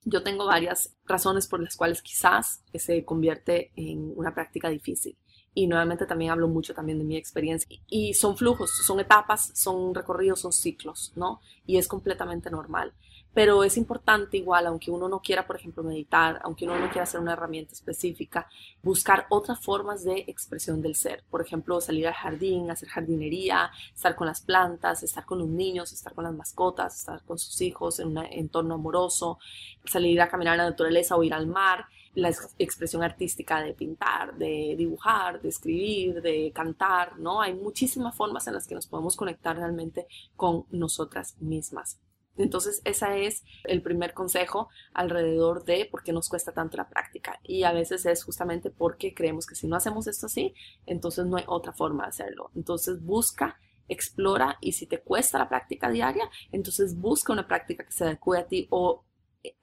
Yo 0.03 0.23
tengo 0.23 0.45
varias 0.45 0.95
razones 1.05 1.47
por 1.47 1.61
las 1.61 1.75
cuales 1.75 2.01
quizás 2.01 2.63
se 2.73 3.03
convierte 3.03 3.71
en 3.75 4.13
una 4.15 4.33
práctica 4.33 4.69
difícil. 4.69 5.17
Y 5.59 5.65
nuevamente 5.65 6.05
también 6.05 6.29
hablo 6.29 6.47
mucho 6.47 6.75
también 6.75 6.99
de 6.99 7.03
mi 7.03 7.17
experiencia. 7.17 7.67
Y 7.87 8.13
son 8.13 8.37
flujos, 8.37 8.69
son 8.85 8.99
etapas, 8.99 9.49
son 9.55 9.95
recorridos, 9.95 10.41
son 10.41 10.53
ciclos, 10.53 11.11
¿no? 11.15 11.41
Y 11.65 11.77
es 11.77 11.87
completamente 11.87 12.51
normal 12.51 12.93
pero 13.37 13.63
es 13.63 13.77
importante 13.77 14.35
igual, 14.35 14.65
aunque 14.65 14.89
uno 14.89 15.07
no 15.07 15.21
quiera, 15.21 15.45
por 15.45 15.57
ejemplo, 15.57 15.83
meditar, 15.83 16.39
aunque 16.43 16.65
uno 16.65 16.79
no 16.79 16.89
quiera 16.89 17.03
hacer 17.03 17.19
una 17.19 17.33
herramienta 17.33 17.73
específica, 17.73 18.49
buscar 18.81 19.27
otras 19.29 19.63
formas 19.63 20.03
de 20.03 20.25
expresión 20.27 20.81
del 20.81 20.95
ser. 20.95 21.23
Por 21.29 21.41
ejemplo, 21.41 21.79
salir 21.79 22.07
al 22.07 22.15
jardín, 22.15 22.71
hacer 22.71 22.89
jardinería, 22.89 23.69
estar 23.93 24.15
con 24.15 24.25
las 24.25 24.41
plantas, 24.41 25.03
estar 25.03 25.23
con 25.23 25.37
los 25.37 25.49
niños, 25.49 25.93
estar 25.93 26.15
con 26.15 26.23
las 26.23 26.33
mascotas, 26.33 26.97
estar 26.97 27.23
con 27.25 27.37
sus 27.37 27.61
hijos 27.61 27.99
en 27.99 28.07
un 28.07 28.25
entorno 28.25 28.73
amoroso, 28.73 29.37
salir 29.85 30.19
a 30.19 30.29
caminar 30.29 30.55
en 30.55 30.63
la 30.63 30.69
naturaleza 30.71 31.15
o 31.15 31.21
ir 31.21 31.35
al 31.35 31.45
mar 31.45 31.85
la 32.17 32.33
expresión 32.57 33.03
artística 33.03 33.61
de 33.61 33.75
pintar, 33.75 34.35
de 34.37 34.73
dibujar, 34.75 35.39
de 35.39 35.49
escribir, 35.49 36.19
de 36.23 36.51
cantar, 36.51 37.19
¿no? 37.19 37.41
Hay 37.41 37.53
muchísimas 37.53 38.15
formas 38.15 38.47
en 38.47 38.55
las 38.55 38.65
que 38.65 38.73
nos 38.73 38.87
podemos 38.87 39.15
conectar 39.15 39.55
realmente 39.55 40.07
con 40.35 40.65
nosotras 40.71 41.39
mismas. 41.39 41.99
Entonces, 42.35 42.81
ese 42.85 43.27
es 43.27 43.43
el 43.65 43.83
primer 43.83 44.15
consejo 44.15 44.69
alrededor 44.95 45.63
de 45.63 45.85
por 45.85 46.01
qué 46.01 46.11
nos 46.11 46.27
cuesta 46.27 46.51
tanto 46.51 46.75
la 46.77 46.89
práctica. 46.89 47.39
Y 47.43 47.63
a 47.63 47.71
veces 47.71 48.03
es 48.07 48.23
justamente 48.23 48.71
porque 48.71 49.13
creemos 49.13 49.45
que 49.45 49.53
si 49.53 49.67
no 49.67 49.75
hacemos 49.75 50.07
esto 50.07 50.25
así, 50.25 50.55
entonces 50.87 51.27
no 51.27 51.37
hay 51.37 51.43
otra 51.45 51.73
forma 51.73 52.05
de 52.05 52.09
hacerlo. 52.09 52.49
Entonces, 52.55 52.99
busca, 52.99 53.59
explora 53.87 54.57
y 54.59 54.71
si 54.71 54.87
te 54.87 55.01
cuesta 55.01 55.37
la 55.37 55.49
práctica 55.49 55.91
diaria, 55.91 56.27
entonces 56.51 56.97
busca 56.97 57.31
una 57.31 57.47
práctica 57.47 57.85
que 57.85 57.91
se 57.91 58.05
adecue 58.05 58.39
a 58.39 58.47
ti 58.47 58.67
o 58.71 59.03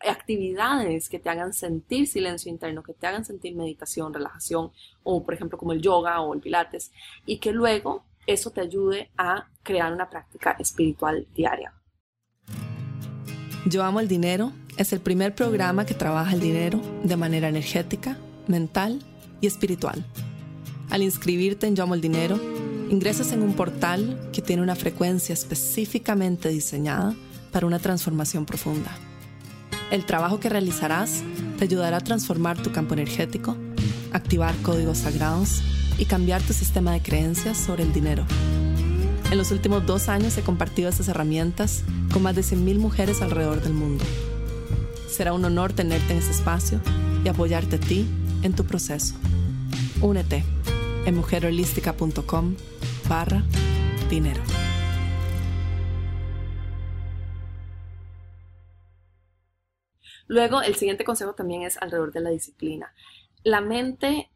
actividades 0.00 1.08
que 1.08 1.18
te 1.18 1.28
hagan 1.28 1.52
sentir 1.52 2.06
silencio 2.06 2.50
interno, 2.50 2.82
que 2.82 2.94
te 2.94 3.06
hagan 3.06 3.24
sentir 3.24 3.54
meditación, 3.54 4.14
relajación, 4.14 4.72
o 5.02 5.24
por 5.24 5.34
ejemplo 5.34 5.58
como 5.58 5.72
el 5.72 5.82
yoga 5.82 6.20
o 6.20 6.34
el 6.34 6.40
pilates, 6.40 6.92
y 7.26 7.38
que 7.38 7.52
luego 7.52 8.04
eso 8.26 8.50
te 8.50 8.60
ayude 8.60 9.10
a 9.16 9.48
crear 9.62 9.92
una 9.92 10.08
práctica 10.08 10.52
espiritual 10.58 11.26
diaria. 11.34 11.74
Yo 13.66 13.82
Amo 13.82 14.00
el 14.00 14.08
Dinero 14.08 14.52
es 14.76 14.92
el 14.92 15.00
primer 15.00 15.34
programa 15.34 15.86
que 15.86 15.94
trabaja 15.94 16.34
el 16.34 16.40
dinero 16.40 16.80
de 17.02 17.16
manera 17.16 17.48
energética, 17.48 18.18
mental 18.46 19.00
y 19.40 19.46
espiritual. 19.46 20.04
Al 20.90 21.02
inscribirte 21.02 21.66
en 21.66 21.76
Yo 21.76 21.84
Amo 21.84 21.94
el 21.94 22.00
Dinero, 22.00 22.38
ingresas 22.90 23.32
en 23.32 23.42
un 23.42 23.54
portal 23.54 24.30
que 24.32 24.42
tiene 24.42 24.62
una 24.62 24.74
frecuencia 24.74 25.32
específicamente 25.32 26.50
diseñada 26.50 27.14
para 27.52 27.66
una 27.66 27.78
transformación 27.78 28.44
profunda. 28.44 28.90
El 29.94 30.06
trabajo 30.06 30.40
que 30.40 30.48
realizarás 30.48 31.22
te 31.56 31.62
ayudará 31.62 31.98
a 31.98 32.00
transformar 32.00 32.60
tu 32.60 32.72
campo 32.72 32.94
energético, 32.94 33.56
activar 34.12 34.52
códigos 34.56 34.98
sagrados 34.98 35.62
y 35.98 36.06
cambiar 36.06 36.42
tu 36.42 36.52
sistema 36.52 36.90
de 36.90 37.00
creencias 37.00 37.56
sobre 37.56 37.84
el 37.84 37.92
dinero. 37.92 38.26
En 39.30 39.38
los 39.38 39.52
últimos 39.52 39.86
dos 39.86 40.08
años 40.08 40.36
he 40.36 40.42
compartido 40.42 40.88
estas 40.88 41.06
herramientas 41.06 41.84
con 42.12 42.22
más 42.22 42.34
de 42.34 42.42
100.000 42.42 42.78
mujeres 42.78 43.22
alrededor 43.22 43.62
del 43.62 43.74
mundo. 43.74 44.04
Será 45.08 45.32
un 45.32 45.44
honor 45.44 45.72
tenerte 45.72 46.12
en 46.12 46.18
este 46.18 46.32
espacio 46.32 46.80
y 47.24 47.28
apoyarte 47.28 47.76
a 47.76 47.78
ti 47.78 48.04
en 48.42 48.52
tu 48.52 48.64
proceso. 48.64 49.14
Únete 50.00 50.42
en 51.06 51.14
mujerholística.com 51.14 52.56
barra 53.08 53.44
dinero. 54.10 54.42
Luego, 60.34 60.62
el 60.62 60.74
siguiente 60.74 61.04
consejo 61.04 61.32
también 61.34 61.62
es 61.62 61.76
alrededor 61.76 62.10
de 62.10 62.20
la 62.20 62.30
disciplina. 62.30 62.92
La 63.44 63.60
mente 63.60 64.32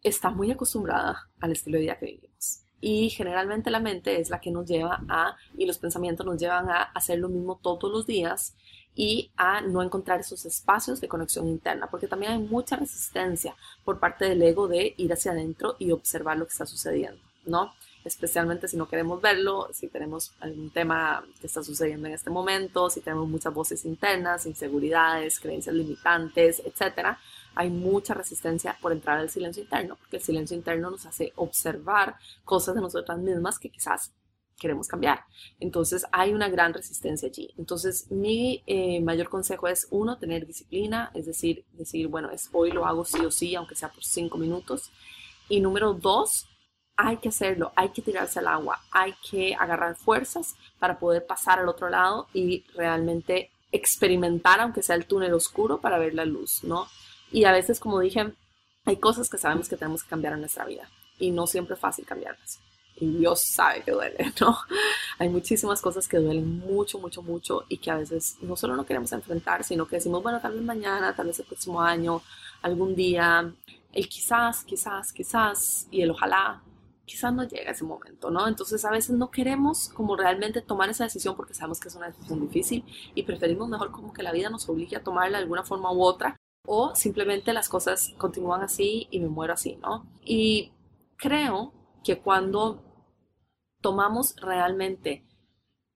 está 0.00 0.30
muy 0.30 0.52
acostumbrada 0.52 1.28
al 1.40 1.50
estilo 1.50 1.76
de 1.76 1.82
vida 1.82 1.98
que 1.98 2.06
vivimos. 2.06 2.62
Y 2.80 3.10
generalmente 3.10 3.72
la 3.72 3.80
mente 3.80 4.20
es 4.20 4.30
la 4.30 4.40
que 4.40 4.52
nos 4.52 4.64
lleva 4.66 5.02
a, 5.08 5.36
y 5.56 5.66
los 5.66 5.78
pensamientos 5.78 6.24
nos 6.24 6.38
llevan 6.38 6.70
a 6.70 6.82
hacer 6.82 7.18
lo 7.18 7.28
mismo 7.28 7.58
todos 7.60 7.90
los 7.90 8.06
días 8.06 8.54
y 8.94 9.32
a 9.36 9.60
no 9.60 9.82
encontrar 9.82 10.20
esos 10.20 10.46
espacios 10.46 11.00
de 11.00 11.08
conexión 11.08 11.48
interna, 11.48 11.88
porque 11.90 12.06
también 12.06 12.30
hay 12.30 12.38
mucha 12.38 12.76
resistencia 12.76 13.56
por 13.84 13.98
parte 13.98 14.24
del 14.24 14.40
ego 14.40 14.68
de 14.68 14.94
ir 14.98 15.12
hacia 15.12 15.32
adentro 15.32 15.74
y 15.80 15.90
observar 15.90 16.38
lo 16.38 16.46
que 16.46 16.52
está 16.52 16.64
sucediendo, 16.64 17.20
¿no? 17.44 17.72
Especialmente 18.08 18.68
si 18.68 18.76
no 18.76 18.88
queremos 18.88 19.20
verlo, 19.20 19.68
si 19.72 19.88
tenemos 19.88 20.32
algún 20.40 20.70
tema 20.70 21.24
que 21.40 21.46
está 21.46 21.62
sucediendo 21.62 22.08
en 22.08 22.14
este 22.14 22.30
momento, 22.30 22.90
si 22.90 23.00
tenemos 23.00 23.28
muchas 23.28 23.52
voces 23.52 23.84
internas, 23.84 24.46
inseguridades, 24.46 25.38
creencias 25.38 25.74
limitantes, 25.74 26.62
etcétera 26.64 27.18
hay 27.54 27.70
mucha 27.70 28.14
resistencia 28.14 28.78
por 28.80 28.92
entrar 28.92 29.18
al 29.18 29.30
silencio 29.30 29.64
interno, 29.64 29.96
porque 29.96 30.18
el 30.18 30.22
silencio 30.22 30.56
interno 30.56 30.92
nos 30.92 31.06
hace 31.06 31.32
observar 31.34 32.14
cosas 32.44 32.76
de 32.76 32.80
nosotras 32.80 33.18
mismas 33.18 33.58
que 33.58 33.68
quizás 33.68 34.12
queremos 34.60 34.86
cambiar. 34.86 35.24
Entonces 35.58 36.04
hay 36.12 36.32
una 36.32 36.48
gran 36.48 36.72
resistencia 36.72 37.28
allí. 37.28 37.52
Entonces 37.58 38.12
mi 38.12 38.62
eh, 38.66 39.00
mayor 39.00 39.28
consejo 39.28 39.66
es 39.66 39.88
uno, 39.90 40.18
tener 40.18 40.46
disciplina, 40.46 41.10
es 41.14 41.26
decir, 41.26 41.64
decir, 41.72 42.06
bueno, 42.06 42.30
es, 42.30 42.48
hoy 42.52 42.70
lo 42.70 42.86
hago 42.86 43.04
sí 43.04 43.24
o 43.26 43.30
sí, 43.32 43.56
aunque 43.56 43.74
sea 43.74 43.90
por 43.90 44.04
cinco 44.04 44.38
minutos. 44.38 44.92
Y 45.48 45.60
número 45.60 45.94
dos, 45.94 46.46
hay 47.00 47.18
que 47.18 47.28
hacerlo, 47.28 47.72
hay 47.76 47.90
que 47.90 48.02
tirarse 48.02 48.40
al 48.40 48.48
agua, 48.48 48.80
hay 48.90 49.14
que 49.30 49.54
agarrar 49.54 49.94
fuerzas 49.94 50.56
para 50.80 50.98
poder 50.98 51.24
pasar 51.24 51.60
al 51.60 51.68
otro 51.68 51.88
lado 51.88 52.26
y 52.34 52.64
realmente 52.74 53.52
experimentar, 53.70 54.60
aunque 54.60 54.82
sea 54.82 54.96
el 54.96 55.06
túnel 55.06 55.32
oscuro, 55.32 55.80
para 55.80 55.98
ver 55.98 56.14
la 56.14 56.24
luz, 56.24 56.64
¿no? 56.64 56.88
Y 57.30 57.44
a 57.44 57.52
veces, 57.52 57.78
como 57.78 58.00
dije, 58.00 58.32
hay 58.84 58.96
cosas 58.96 59.30
que 59.30 59.38
sabemos 59.38 59.68
que 59.68 59.76
tenemos 59.76 60.02
que 60.02 60.08
cambiar 60.08 60.32
en 60.32 60.40
nuestra 60.40 60.64
vida 60.64 60.90
y 61.20 61.30
no 61.30 61.46
siempre 61.46 61.74
es 61.74 61.80
fácil 61.80 62.04
cambiarlas. 62.04 62.58
Y 62.96 63.06
Dios 63.18 63.42
sabe 63.42 63.82
que 63.82 63.92
duele, 63.92 64.32
¿no? 64.40 64.58
Hay 65.20 65.28
muchísimas 65.28 65.80
cosas 65.80 66.08
que 66.08 66.18
duelen 66.18 66.58
mucho, 66.58 66.98
mucho, 66.98 67.22
mucho 67.22 67.64
y 67.68 67.78
que 67.78 67.92
a 67.92 67.96
veces 67.96 68.38
no 68.40 68.56
solo 68.56 68.74
no 68.74 68.84
queremos 68.84 69.12
enfrentar, 69.12 69.62
sino 69.62 69.86
que 69.86 69.96
decimos, 69.96 70.20
bueno, 70.20 70.40
tal 70.40 70.54
vez 70.54 70.62
mañana, 70.62 71.14
tal 71.14 71.28
vez 71.28 71.38
el 71.38 71.46
próximo 71.46 71.80
año, 71.80 72.22
algún 72.62 72.96
día, 72.96 73.52
el 73.92 74.08
quizás, 74.08 74.64
quizás, 74.64 75.12
quizás 75.12 75.86
y 75.92 76.02
el 76.02 76.10
ojalá, 76.10 76.60
quizás 77.08 77.34
no 77.34 77.42
llega 77.42 77.72
ese 77.72 77.84
momento, 77.84 78.30
¿no? 78.30 78.46
Entonces 78.46 78.84
a 78.84 78.90
veces 78.90 79.16
no 79.16 79.30
queremos 79.30 79.88
como 79.88 80.14
realmente 80.14 80.62
tomar 80.62 80.90
esa 80.90 81.04
decisión 81.04 81.34
porque 81.34 81.54
sabemos 81.54 81.80
que 81.80 81.88
es 81.88 81.94
una 81.96 82.08
decisión 82.08 82.40
difícil 82.40 82.84
y 83.14 83.24
preferimos 83.24 83.68
mejor 83.68 83.90
como 83.90 84.12
que 84.12 84.22
la 84.22 84.30
vida 84.32 84.50
nos 84.50 84.68
obligue 84.68 84.96
a 84.96 85.02
tomarla 85.02 85.38
de 85.38 85.42
alguna 85.42 85.64
forma 85.64 85.92
u 85.92 86.02
otra 86.02 86.36
o 86.66 86.94
simplemente 86.94 87.52
las 87.52 87.68
cosas 87.68 88.14
continúan 88.18 88.62
así 88.62 89.08
y 89.10 89.20
me 89.20 89.28
muero 89.28 89.54
así, 89.54 89.76
¿no? 89.76 90.06
Y 90.22 90.72
creo 91.16 91.72
que 92.04 92.20
cuando 92.20 92.84
tomamos 93.80 94.36
realmente 94.36 95.26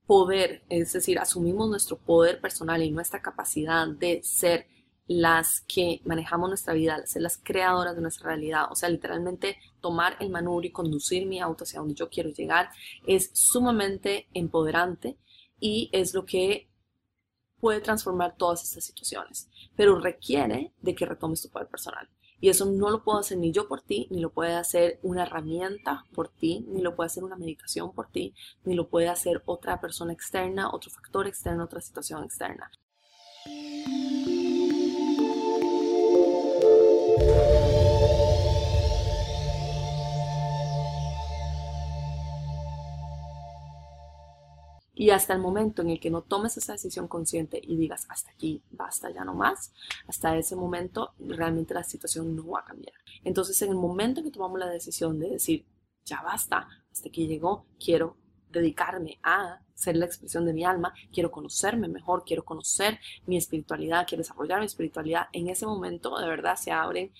poder, 0.07 0.65
es 0.69 0.93
decir, 0.93 1.19
asumimos 1.19 1.69
nuestro 1.69 1.99
poder 1.99 2.41
personal 2.41 2.83
y 2.83 2.91
nuestra 2.91 3.23
capacidad 3.23 3.87
de 3.87 4.23
ser 4.23 4.67
las 5.07 5.61
que 5.63 6.01
manejamos 6.05 6.49
nuestra 6.49 6.75
vida, 6.75 7.05
ser 7.07 7.23
las 7.23 7.39
creadoras 7.39 7.97
de 7.97 8.03
nuestra 8.03 8.29
realidad, 8.29 8.67
o 8.71 8.75
sea, 8.75 8.89
literalmente 8.89 9.59
tomar 9.81 10.17
el 10.21 10.31
manubrio 10.31 10.69
y 10.69 10.73
conducir 10.73 11.27
mi 11.27 11.41
auto 11.41 11.65
hacia 11.65 11.81
donde 11.81 11.95
yo 11.95 12.09
quiero 12.09 12.31
llegar, 12.31 12.71
es 13.07 13.31
sumamente 13.35 14.29
empoderante 14.33 15.19
y 15.59 15.91
es 15.93 16.15
lo 16.15 16.25
que 16.25 16.69
puede 17.61 17.81
transformar 17.81 18.37
todas 18.37 18.65
estas 18.65 18.85
situaciones, 18.85 19.49
pero 19.77 19.99
requiere 20.01 20.73
de 20.81 20.95
que 20.95 21.07
retomes 21.07 21.43
tu 21.43 21.49
poder 21.49 21.69
personal. 21.69 22.09
Y 22.41 22.49
eso 22.49 22.67
no 22.67 22.91
lo 22.91 23.05
puedo 23.05 23.21
hacer 23.21 23.39
ni 23.39 23.53
yo 23.53 23.69
por 23.69 23.83
ti, 23.83 24.09
ni 24.11 24.21
lo 24.21 24.33
puede 24.33 24.55
hacer 24.55 24.99
una 25.05 25.23
herramienta 25.23 26.07
por 26.13 26.29
ti, 26.29 26.67
ni 26.69 26.83
lo 26.83 26.97
puede 26.97 27.07
hacer 27.07 27.23
una 27.23 27.37
meditación 27.37 27.93
por 27.95 28.11
ti, 28.11 28.35
ni 28.65 28.75
lo 28.75 28.89
puede 28.89 29.09
hacer 29.09 29.45
otra 29.47 29.81
persona 29.81 30.13
externa, 30.13 30.71
otro 30.73 30.91
factor 30.91 31.29
externo, 31.29 31.63
otra 31.63 31.81
situación 31.81 32.25
externa. 32.25 32.69
Y 44.95 45.11
hasta 45.11 45.33
el 45.33 45.41
momento 45.41 45.83
en 45.83 45.91
el 45.91 46.01
que 46.01 46.11
no 46.11 46.23
tomes 46.23 46.57
esa 46.57 46.73
decisión 46.73 47.09
consciente 47.09 47.61
y 47.63 47.77
digas, 47.77 48.07
hasta 48.09 48.31
aquí, 48.31 48.63
basta, 48.71 49.11
ya 49.11 49.25
no 49.25 49.35
más, 49.35 49.73
hasta 50.07 50.37
ese 50.37 50.55
momento 50.55 51.15
realmente 51.19 51.75
la 51.75 51.83
situación 51.83 52.37
no 52.37 52.47
va 52.49 52.61
a 52.61 52.65
cambiar. 52.65 52.95
Entonces, 53.25 53.61
en 53.63 53.71
el 53.71 53.77
momento 53.77 54.21
en 54.21 54.27
que 54.27 54.33
tomamos 54.33 54.59
la 54.59 54.69
decisión 54.69 55.19
de 55.19 55.31
decir, 55.31 55.67
ya 56.05 56.21
basta, 56.23 56.69
hasta 56.91 57.09
aquí 57.09 57.27
llegó, 57.27 57.67
quiero 57.83 58.17
dedicarme 58.51 59.19
a 59.23 59.63
ser 59.75 59.97
la 59.97 60.05
expresión 60.05 60.45
de 60.45 60.53
mi 60.53 60.65
alma, 60.65 60.95
quiero 61.13 61.31
conocerme 61.31 61.89
mejor, 61.89 62.25
quiero 62.25 62.45
conocer 62.45 63.01
mi 63.27 63.37
espiritualidad, 63.37 64.07
quiero 64.07 64.23
desarrollar 64.23 64.61
mi 64.61 64.67
espiritualidad, 64.67 65.27
en 65.33 65.49
ese 65.49 65.67
momento 65.67 66.19
de 66.19 66.29
verdad 66.29 66.57
se 66.57 66.71
abren 66.71 67.13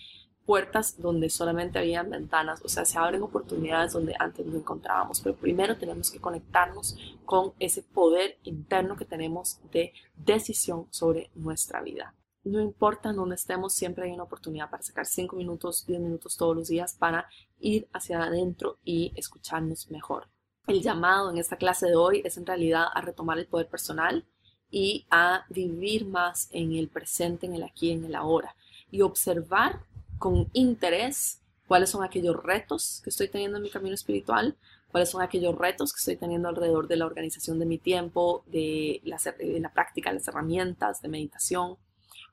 puertas 0.47 1.01
donde 1.01 1.31
solamente 1.31 1.79
habían 1.79 2.11
ventanas, 2.11 2.61
o 2.65 2.69
sea, 2.69 2.85
se 2.85 2.99
abren 2.99 3.23
oportunidades 3.23 3.93
donde 3.93 4.15
antes 4.19 4.45
no 4.47 4.59
encontrábamos, 4.59 5.21
pero 5.21 5.37
primero 5.37 5.77
tenemos 5.77 6.11
que 6.11 6.21
conectarnos 6.21 6.97
con 7.25 7.53
ese 7.59 7.83
poder 7.83 8.39
interno 8.43 8.97
que 8.97 9.05
tenemos 9.05 9.61
de 9.73 9.93
decisión 10.17 10.87
sobre 10.91 11.31
nuestra 11.35 11.83
vida. 11.83 12.15
No 12.45 12.61
importa 12.61 13.13
dónde 13.13 13.37
estemos, 13.37 13.73
siempre 13.73 14.05
hay 14.05 14.13
una 14.13 14.25
oportunidad 14.25 14.69
para 14.69 14.83
sacar 14.83 15.07
5 15.07 15.37
minutos, 15.37 15.87
10 15.87 16.01
minutos 16.01 16.37
todos 16.37 16.57
los 16.57 16.69
días 16.69 16.97
para 16.99 17.29
ir 17.61 17.89
hacia 17.93 18.21
adentro 18.21 18.79
y 18.85 19.13
escucharnos 19.15 19.91
mejor. 19.91 20.29
El 20.67 20.83
llamado 20.83 21.31
en 21.31 21.39
esta 21.39 21.57
clase 21.57 21.87
de 21.87 21.95
hoy 21.95 22.23
es 22.25 22.37
en 22.37 22.47
realidad 22.47 22.87
a 22.93 23.01
retomar 23.01 23.39
el 23.39 23.47
poder 23.47 23.69
personal 23.69 24.27
y 24.71 25.07
a 25.11 25.45
vivir 25.51 26.07
más 26.07 26.49
en 26.51 26.73
el 26.73 26.89
presente, 26.89 27.47
en 27.47 27.55
el 27.55 27.63
aquí, 27.63 27.93
en 27.93 28.05
el 28.05 28.15
ahora 28.17 28.57
y 28.91 29.03
observar 29.03 29.85
con 30.23 30.49
interés 30.53 31.41
cuáles 31.67 31.91
son 31.91 32.05
aquellos 32.05 32.41
retos 32.41 33.01
que 33.03 33.11
estoy 33.11 33.27
teniendo 33.27 33.57
en 33.57 33.65
mi 33.65 33.71
camino 33.71 33.93
espiritual, 33.93 34.57
cuáles 34.93 35.11
son 35.11 35.21
aquellos 35.21 35.59
retos 35.59 35.93
que 35.93 35.99
estoy 35.99 36.15
teniendo 36.15 36.49
alrededor 36.49 36.87
de 36.87 36.95
la 36.95 37.07
organización 37.07 37.59
de 37.59 37.67
mi 37.67 37.79
tiempo, 37.79 38.45
de 38.47 39.01
la, 39.03 39.17
de 39.17 39.69
práctica 39.75 40.13
las 40.13 40.29
herramientas 40.29 41.03
de 41.03 41.09
meditación, 41.09 41.77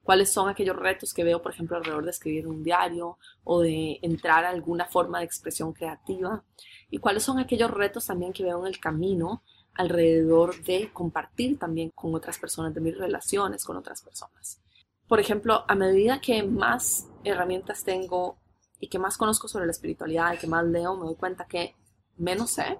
cuáles 0.03 0.31
son 0.31 0.49
aquellos 0.49 0.75
retos 0.75 1.15
que 1.15 1.23
veo, 1.23 1.41
por 1.41 1.51
ejemplo, 1.51 1.77
alrededor 1.77 2.03
de 2.03 2.11
escribir 2.11 2.45
un 2.45 2.63
diario 2.63 3.17
o 3.43 3.61
de 3.61 3.97
entrar 4.03 4.45
a 4.45 4.49
alguna 4.49 4.85
forma 4.85 5.17
de 5.17 5.25
expresión 5.25 5.73
creativa, 5.73 6.43
y 6.91 6.99
cuáles 6.99 7.23
son 7.23 7.39
aquellos 7.39 7.71
retos 7.71 8.05
también 8.05 8.33
que 8.33 8.43
veo 8.43 8.59
en 8.59 8.67
el 8.67 8.79
camino 8.79 9.41
alrededor 9.73 10.63
de 10.63 10.91
compartir 10.93 11.57
también 11.57 11.89
con 11.95 12.13
otras 12.13 12.37
personas, 12.37 12.71
de 12.71 12.81
mis 12.81 12.95
relaciones 12.95 13.65
con 13.65 13.77
otras 13.77 14.03
personas. 14.03 14.61
Por 15.07 15.19
ejemplo, 15.19 15.65
a 15.67 15.73
medida 15.73 16.21
que 16.21 16.43
más 16.43 17.08
herramientas 17.23 17.83
tengo 17.83 18.39
y 18.79 18.89
que 18.89 18.99
más 18.99 19.17
conozco 19.17 19.47
sobre 19.47 19.65
la 19.65 19.71
espiritualidad 19.71 20.33
y 20.33 20.37
que 20.37 20.47
más 20.47 20.65
leo, 20.65 20.95
me 20.97 21.05
doy 21.05 21.15
cuenta 21.15 21.47
que 21.47 21.75
menos 22.17 22.51
sé 22.51 22.79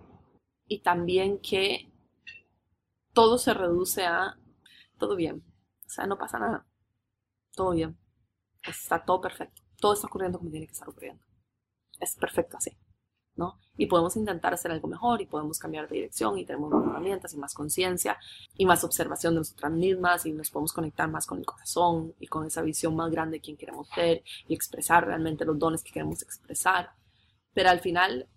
y 0.68 0.82
también 0.82 1.40
que 1.40 1.92
todo 3.14 3.38
se 3.38 3.54
reduce 3.54 4.06
a 4.06 4.38
todo 4.98 5.16
bien. 5.16 5.44
O 5.86 5.90
sea, 5.90 6.06
no 6.06 6.18
pasa 6.18 6.40
nada. 6.40 6.66
Todo 7.56 7.72
bien. 7.72 7.98
Está 8.64 9.04
todo 9.04 9.22
perfecto. 9.22 9.62
Todo 9.78 9.94
está 9.94 10.08
ocurriendo 10.08 10.38
como 10.38 10.52
tiene 10.52 10.68
que 10.68 10.74
estar 10.74 10.88
ocurriendo. 10.88 11.24
Es 12.00 12.16
perfecto 12.16 12.58
así. 12.58 12.78
Y 13.78 13.86
podemos 13.86 14.18
intentar 14.18 14.54
hacer 14.54 14.72
algo 14.72 14.90
mejor 14.90 15.22
y 15.22 15.26
podemos 15.26 15.58
cambiar 15.58 15.88
de 15.88 15.96
dirección 15.96 16.38
y 16.38 16.46
tenemos 16.46 16.70
más 16.70 16.86
herramientas 16.86 17.34
y 17.34 17.38
más 17.38 17.54
conciencia 17.54 18.18
y 18.56 18.66
más 18.66 18.84
observación 18.84 19.36
de 19.36 19.40
nosotras 19.40 19.72
mismas 19.72 20.26
y 20.26 20.34
nos 20.34 20.50
podemos 20.50 20.74
conectar 20.74 21.10
más 21.10 21.26
con 21.26 21.40
el 21.40 21.46
corazón 21.46 22.14
y 22.20 22.28
con 22.28 22.46
esa 22.46 22.62
visión 22.62 22.96
más 22.96 23.10
grande 23.10 23.38
de 23.38 23.42
quién 23.42 23.56
queremos 23.56 23.88
ser 23.96 24.22
y 24.48 24.54
expresar 24.54 25.06
realmente 25.06 25.46
los 25.46 25.58
dones 25.58 25.82
que 25.82 25.94
queremos 25.94 26.22
expresar. 26.22 26.90
Pero 27.54 27.70
al 27.70 27.80
final 27.80 28.28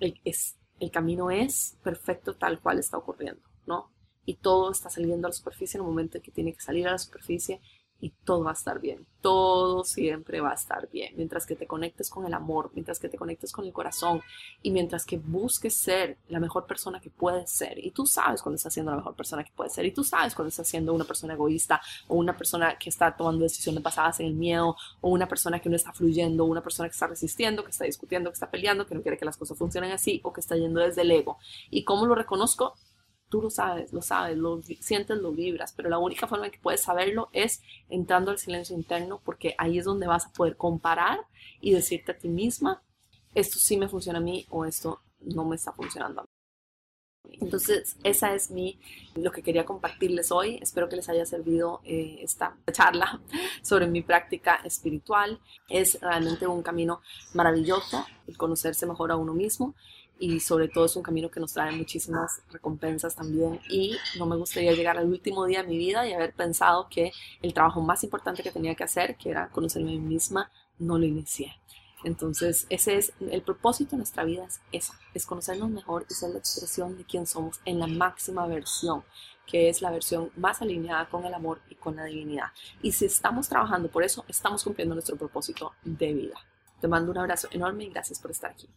el, 0.00 0.20
es, 0.24 0.56
el 0.80 0.90
camino 0.90 1.30
es 1.30 1.78
perfecto 1.84 2.34
tal 2.34 2.60
cual 2.60 2.80
está 2.80 2.98
ocurriendo, 2.98 3.42
¿no? 3.66 3.92
Y 4.24 4.38
todo 4.38 4.72
está 4.72 4.90
saliendo 4.90 5.28
a 5.28 5.30
la 5.30 5.34
superficie 5.34 5.78
en 5.78 5.84
el 5.84 5.88
momento 5.88 6.18
en 6.18 6.22
que 6.22 6.32
tiene 6.32 6.52
que 6.52 6.60
salir 6.60 6.88
a 6.88 6.92
la 6.92 6.98
superficie 6.98 7.60
y 8.04 8.10
todo 8.22 8.44
va 8.44 8.50
a 8.50 8.52
estar 8.52 8.80
bien. 8.80 9.06
Todo 9.22 9.82
siempre 9.82 10.42
va 10.42 10.50
a 10.50 10.54
estar 10.54 10.90
bien. 10.90 11.14
Mientras 11.16 11.46
que 11.46 11.56
te 11.56 11.66
conectes 11.66 12.10
con 12.10 12.26
el 12.26 12.34
amor, 12.34 12.70
mientras 12.74 12.98
que 12.98 13.08
te 13.08 13.16
conectes 13.16 13.50
con 13.50 13.64
el 13.64 13.72
corazón 13.72 14.20
y 14.60 14.70
mientras 14.70 15.06
que 15.06 15.16
busques 15.16 15.74
ser 15.74 16.18
la 16.28 16.38
mejor 16.38 16.66
persona 16.66 17.00
que 17.00 17.08
puedes 17.08 17.50
ser. 17.50 17.82
Y 17.82 17.92
tú 17.92 18.04
sabes 18.06 18.42
cuando 18.42 18.56
estás 18.56 18.74
siendo 18.74 18.90
la 18.90 18.98
mejor 18.98 19.16
persona 19.16 19.42
que 19.42 19.52
puedes 19.56 19.72
ser. 19.72 19.86
Y 19.86 19.92
tú 19.92 20.04
sabes 20.04 20.34
cuando 20.34 20.50
estás 20.50 20.68
siendo 20.68 20.92
una 20.92 21.06
persona 21.06 21.32
egoísta 21.32 21.80
o 22.06 22.16
una 22.16 22.36
persona 22.36 22.76
que 22.76 22.90
está 22.90 23.16
tomando 23.16 23.44
decisiones 23.44 23.82
basadas 23.82 24.20
en 24.20 24.26
el 24.26 24.34
miedo 24.34 24.76
o 25.00 25.08
una 25.08 25.26
persona 25.26 25.60
que 25.60 25.70
no 25.70 25.76
está 25.76 25.94
fluyendo, 25.94 26.44
una 26.44 26.62
persona 26.62 26.90
que 26.90 26.92
está 26.92 27.06
resistiendo, 27.06 27.64
que 27.64 27.70
está 27.70 27.86
discutiendo, 27.86 28.28
que 28.28 28.34
está 28.34 28.50
peleando, 28.50 28.86
que 28.86 28.94
no 28.94 29.00
quiere 29.00 29.16
que 29.16 29.24
las 29.24 29.38
cosas 29.38 29.56
funcionen 29.56 29.92
así 29.92 30.20
o 30.24 30.30
que 30.34 30.42
está 30.42 30.56
yendo 30.56 30.80
desde 30.80 31.00
el 31.00 31.10
ego. 31.10 31.38
¿Y 31.70 31.84
cómo 31.84 32.04
lo 32.04 32.14
reconozco? 32.14 32.74
Tú 33.34 33.42
lo 33.42 33.50
sabes, 33.50 33.92
lo 33.92 34.00
sabes, 34.00 34.38
lo 34.38 34.62
sientes, 34.78 35.18
lo 35.18 35.32
vibras, 35.32 35.72
pero 35.72 35.88
la 35.88 35.98
única 35.98 36.28
forma 36.28 36.46
en 36.46 36.52
que 36.52 36.60
puedes 36.60 36.82
saberlo 36.82 37.30
es 37.32 37.60
entrando 37.88 38.30
al 38.30 38.38
silencio 38.38 38.76
interno, 38.76 39.20
porque 39.24 39.56
ahí 39.58 39.76
es 39.76 39.84
donde 39.84 40.06
vas 40.06 40.26
a 40.26 40.32
poder 40.32 40.56
comparar 40.56 41.18
y 41.60 41.72
decirte 41.72 42.12
a 42.12 42.16
ti 42.16 42.28
misma, 42.28 42.80
esto 43.34 43.58
sí 43.58 43.76
me 43.76 43.88
funciona 43.88 44.20
a 44.20 44.22
mí 44.22 44.46
o 44.50 44.64
esto 44.64 45.00
no 45.18 45.44
me 45.44 45.56
está 45.56 45.72
funcionando 45.72 46.20
a 46.20 46.22
mí. 46.22 47.38
Entonces, 47.40 47.96
esa 48.04 48.32
es 48.36 48.52
mi, 48.52 48.78
lo 49.16 49.32
que 49.32 49.42
quería 49.42 49.64
compartirles 49.64 50.30
hoy. 50.30 50.60
Espero 50.62 50.88
que 50.88 50.94
les 50.94 51.08
haya 51.08 51.26
servido 51.26 51.80
eh, 51.82 52.18
esta 52.20 52.56
charla 52.70 53.20
sobre 53.62 53.88
mi 53.88 54.02
práctica 54.02 54.60
espiritual. 54.62 55.40
Es 55.68 56.00
realmente 56.00 56.46
un 56.46 56.62
camino 56.62 57.00
maravilloso 57.32 58.06
el 58.28 58.36
conocerse 58.36 58.86
mejor 58.86 59.10
a 59.10 59.16
uno 59.16 59.34
mismo 59.34 59.74
y 60.24 60.40
sobre 60.40 60.68
todo 60.68 60.86
es 60.86 60.96
un 60.96 61.02
camino 61.02 61.30
que 61.30 61.38
nos 61.38 61.52
trae 61.52 61.70
muchísimas 61.76 62.40
recompensas 62.50 63.14
también 63.14 63.60
y 63.68 63.94
no 64.18 64.24
me 64.24 64.36
gustaría 64.36 64.72
llegar 64.72 64.96
al 64.96 65.06
último 65.06 65.44
día 65.44 65.62
de 65.62 65.68
mi 65.68 65.76
vida 65.76 66.08
y 66.08 66.14
haber 66.14 66.32
pensado 66.32 66.88
que 66.88 67.12
el 67.42 67.52
trabajo 67.52 67.82
más 67.82 68.02
importante 68.04 68.42
que 68.42 68.50
tenía 68.50 68.74
que 68.74 68.84
hacer, 68.84 69.16
que 69.16 69.28
era 69.28 69.50
conocerme 69.50 69.90
a 69.90 69.94
mí 69.94 70.00
misma, 70.00 70.50
no 70.78 70.96
lo 70.96 71.04
inicié. 71.04 71.52
Entonces, 72.04 72.66
ese 72.70 72.96
es 72.96 73.12
el 73.20 73.42
propósito 73.42 73.90
de 73.90 73.98
nuestra 73.98 74.24
vida, 74.24 74.46
es 74.46 74.60
eso, 74.72 74.94
es 75.12 75.26
conocernos 75.26 75.68
mejor 75.68 76.06
y 76.08 76.14
ser 76.14 76.30
la 76.30 76.38
expresión 76.38 76.96
de 76.96 77.04
quién 77.04 77.26
somos 77.26 77.60
en 77.66 77.78
la 77.78 77.86
máxima 77.86 78.46
versión, 78.46 79.04
que 79.46 79.68
es 79.68 79.82
la 79.82 79.90
versión 79.90 80.30
más 80.36 80.62
alineada 80.62 81.06
con 81.10 81.26
el 81.26 81.34
amor 81.34 81.60
y 81.68 81.74
con 81.74 81.96
la 81.96 82.04
divinidad. 82.04 82.46
Y 82.80 82.92
si 82.92 83.04
estamos 83.04 83.46
trabajando 83.46 83.90
por 83.90 84.02
eso, 84.02 84.24
estamos 84.26 84.64
cumpliendo 84.64 84.94
nuestro 84.94 85.16
propósito 85.16 85.72
de 85.82 86.14
vida. 86.14 86.36
Te 86.80 86.88
mando 86.88 87.10
un 87.10 87.18
abrazo 87.18 87.48
enorme 87.50 87.84
y 87.84 87.90
gracias 87.90 88.18
por 88.18 88.30
estar 88.30 88.52
aquí. 88.52 88.70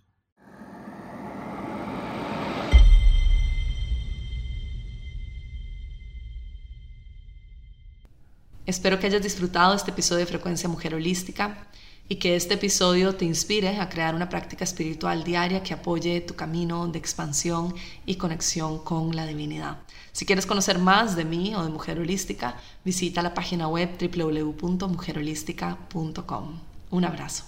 Espero 8.67 8.99
que 8.99 9.07
hayas 9.07 9.23
disfrutado 9.23 9.73
este 9.73 9.89
episodio 9.91 10.19
de 10.19 10.25
Frecuencia 10.25 10.67
Mujer 10.67 10.93
Holística 10.93 11.69
y 12.09 12.17
que 12.17 12.35
este 12.35 12.55
episodio 12.55 13.15
te 13.15 13.23
inspire 13.23 13.79
a 13.79 13.87
crear 13.87 14.13
una 14.13 14.27
práctica 14.27 14.65
espiritual 14.65 15.23
diaria 15.23 15.63
que 15.63 15.73
apoye 15.73 16.19
tu 16.19 16.35
camino 16.35 16.85
de 16.89 16.99
expansión 16.99 17.73
y 18.05 18.15
conexión 18.15 18.79
con 18.79 19.15
la 19.15 19.25
divinidad. 19.25 19.77
Si 20.11 20.25
quieres 20.25 20.45
conocer 20.45 20.79
más 20.79 21.15
de 21.15 21.23
mí 21.23 21.55
o 21.55 21.63
de 21.63 21.69
Mujer 21.69 21.97
Holística, 21.97 22.57
visita 22.83 23.21
la 23.21 23.33
página 23.33 23.69
web 23.69 23.91
www.mujerholística.com. 23.97 26.59
Un 26.91 27.05
abrazo. 27.05 27.45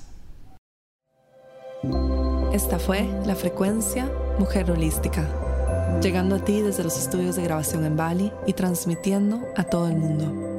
Esta 2.54 2.80
fue 2.80 3.04
la 3.26 3.36
frecuencia 3.36 4.10
Mujer 4.38 4.72
Holística, 4.72 5.28
llegando 6.02 6.38
a 6.38 6.46
ti 6.46 6.62
desde 6.62 6.86
los 6.86 6.98
estudios 6.98 7.36
de 7.36 7.44
grabación 7.44 7.84
en 7.84 7.98
Bali 7.98 8.32
y 8.48 8.54
transmitiendo 8.54 9.46
a 9.58 9.66
todo 9.66 9.90
el 9.90 9.98
mundo. 9.98 10.59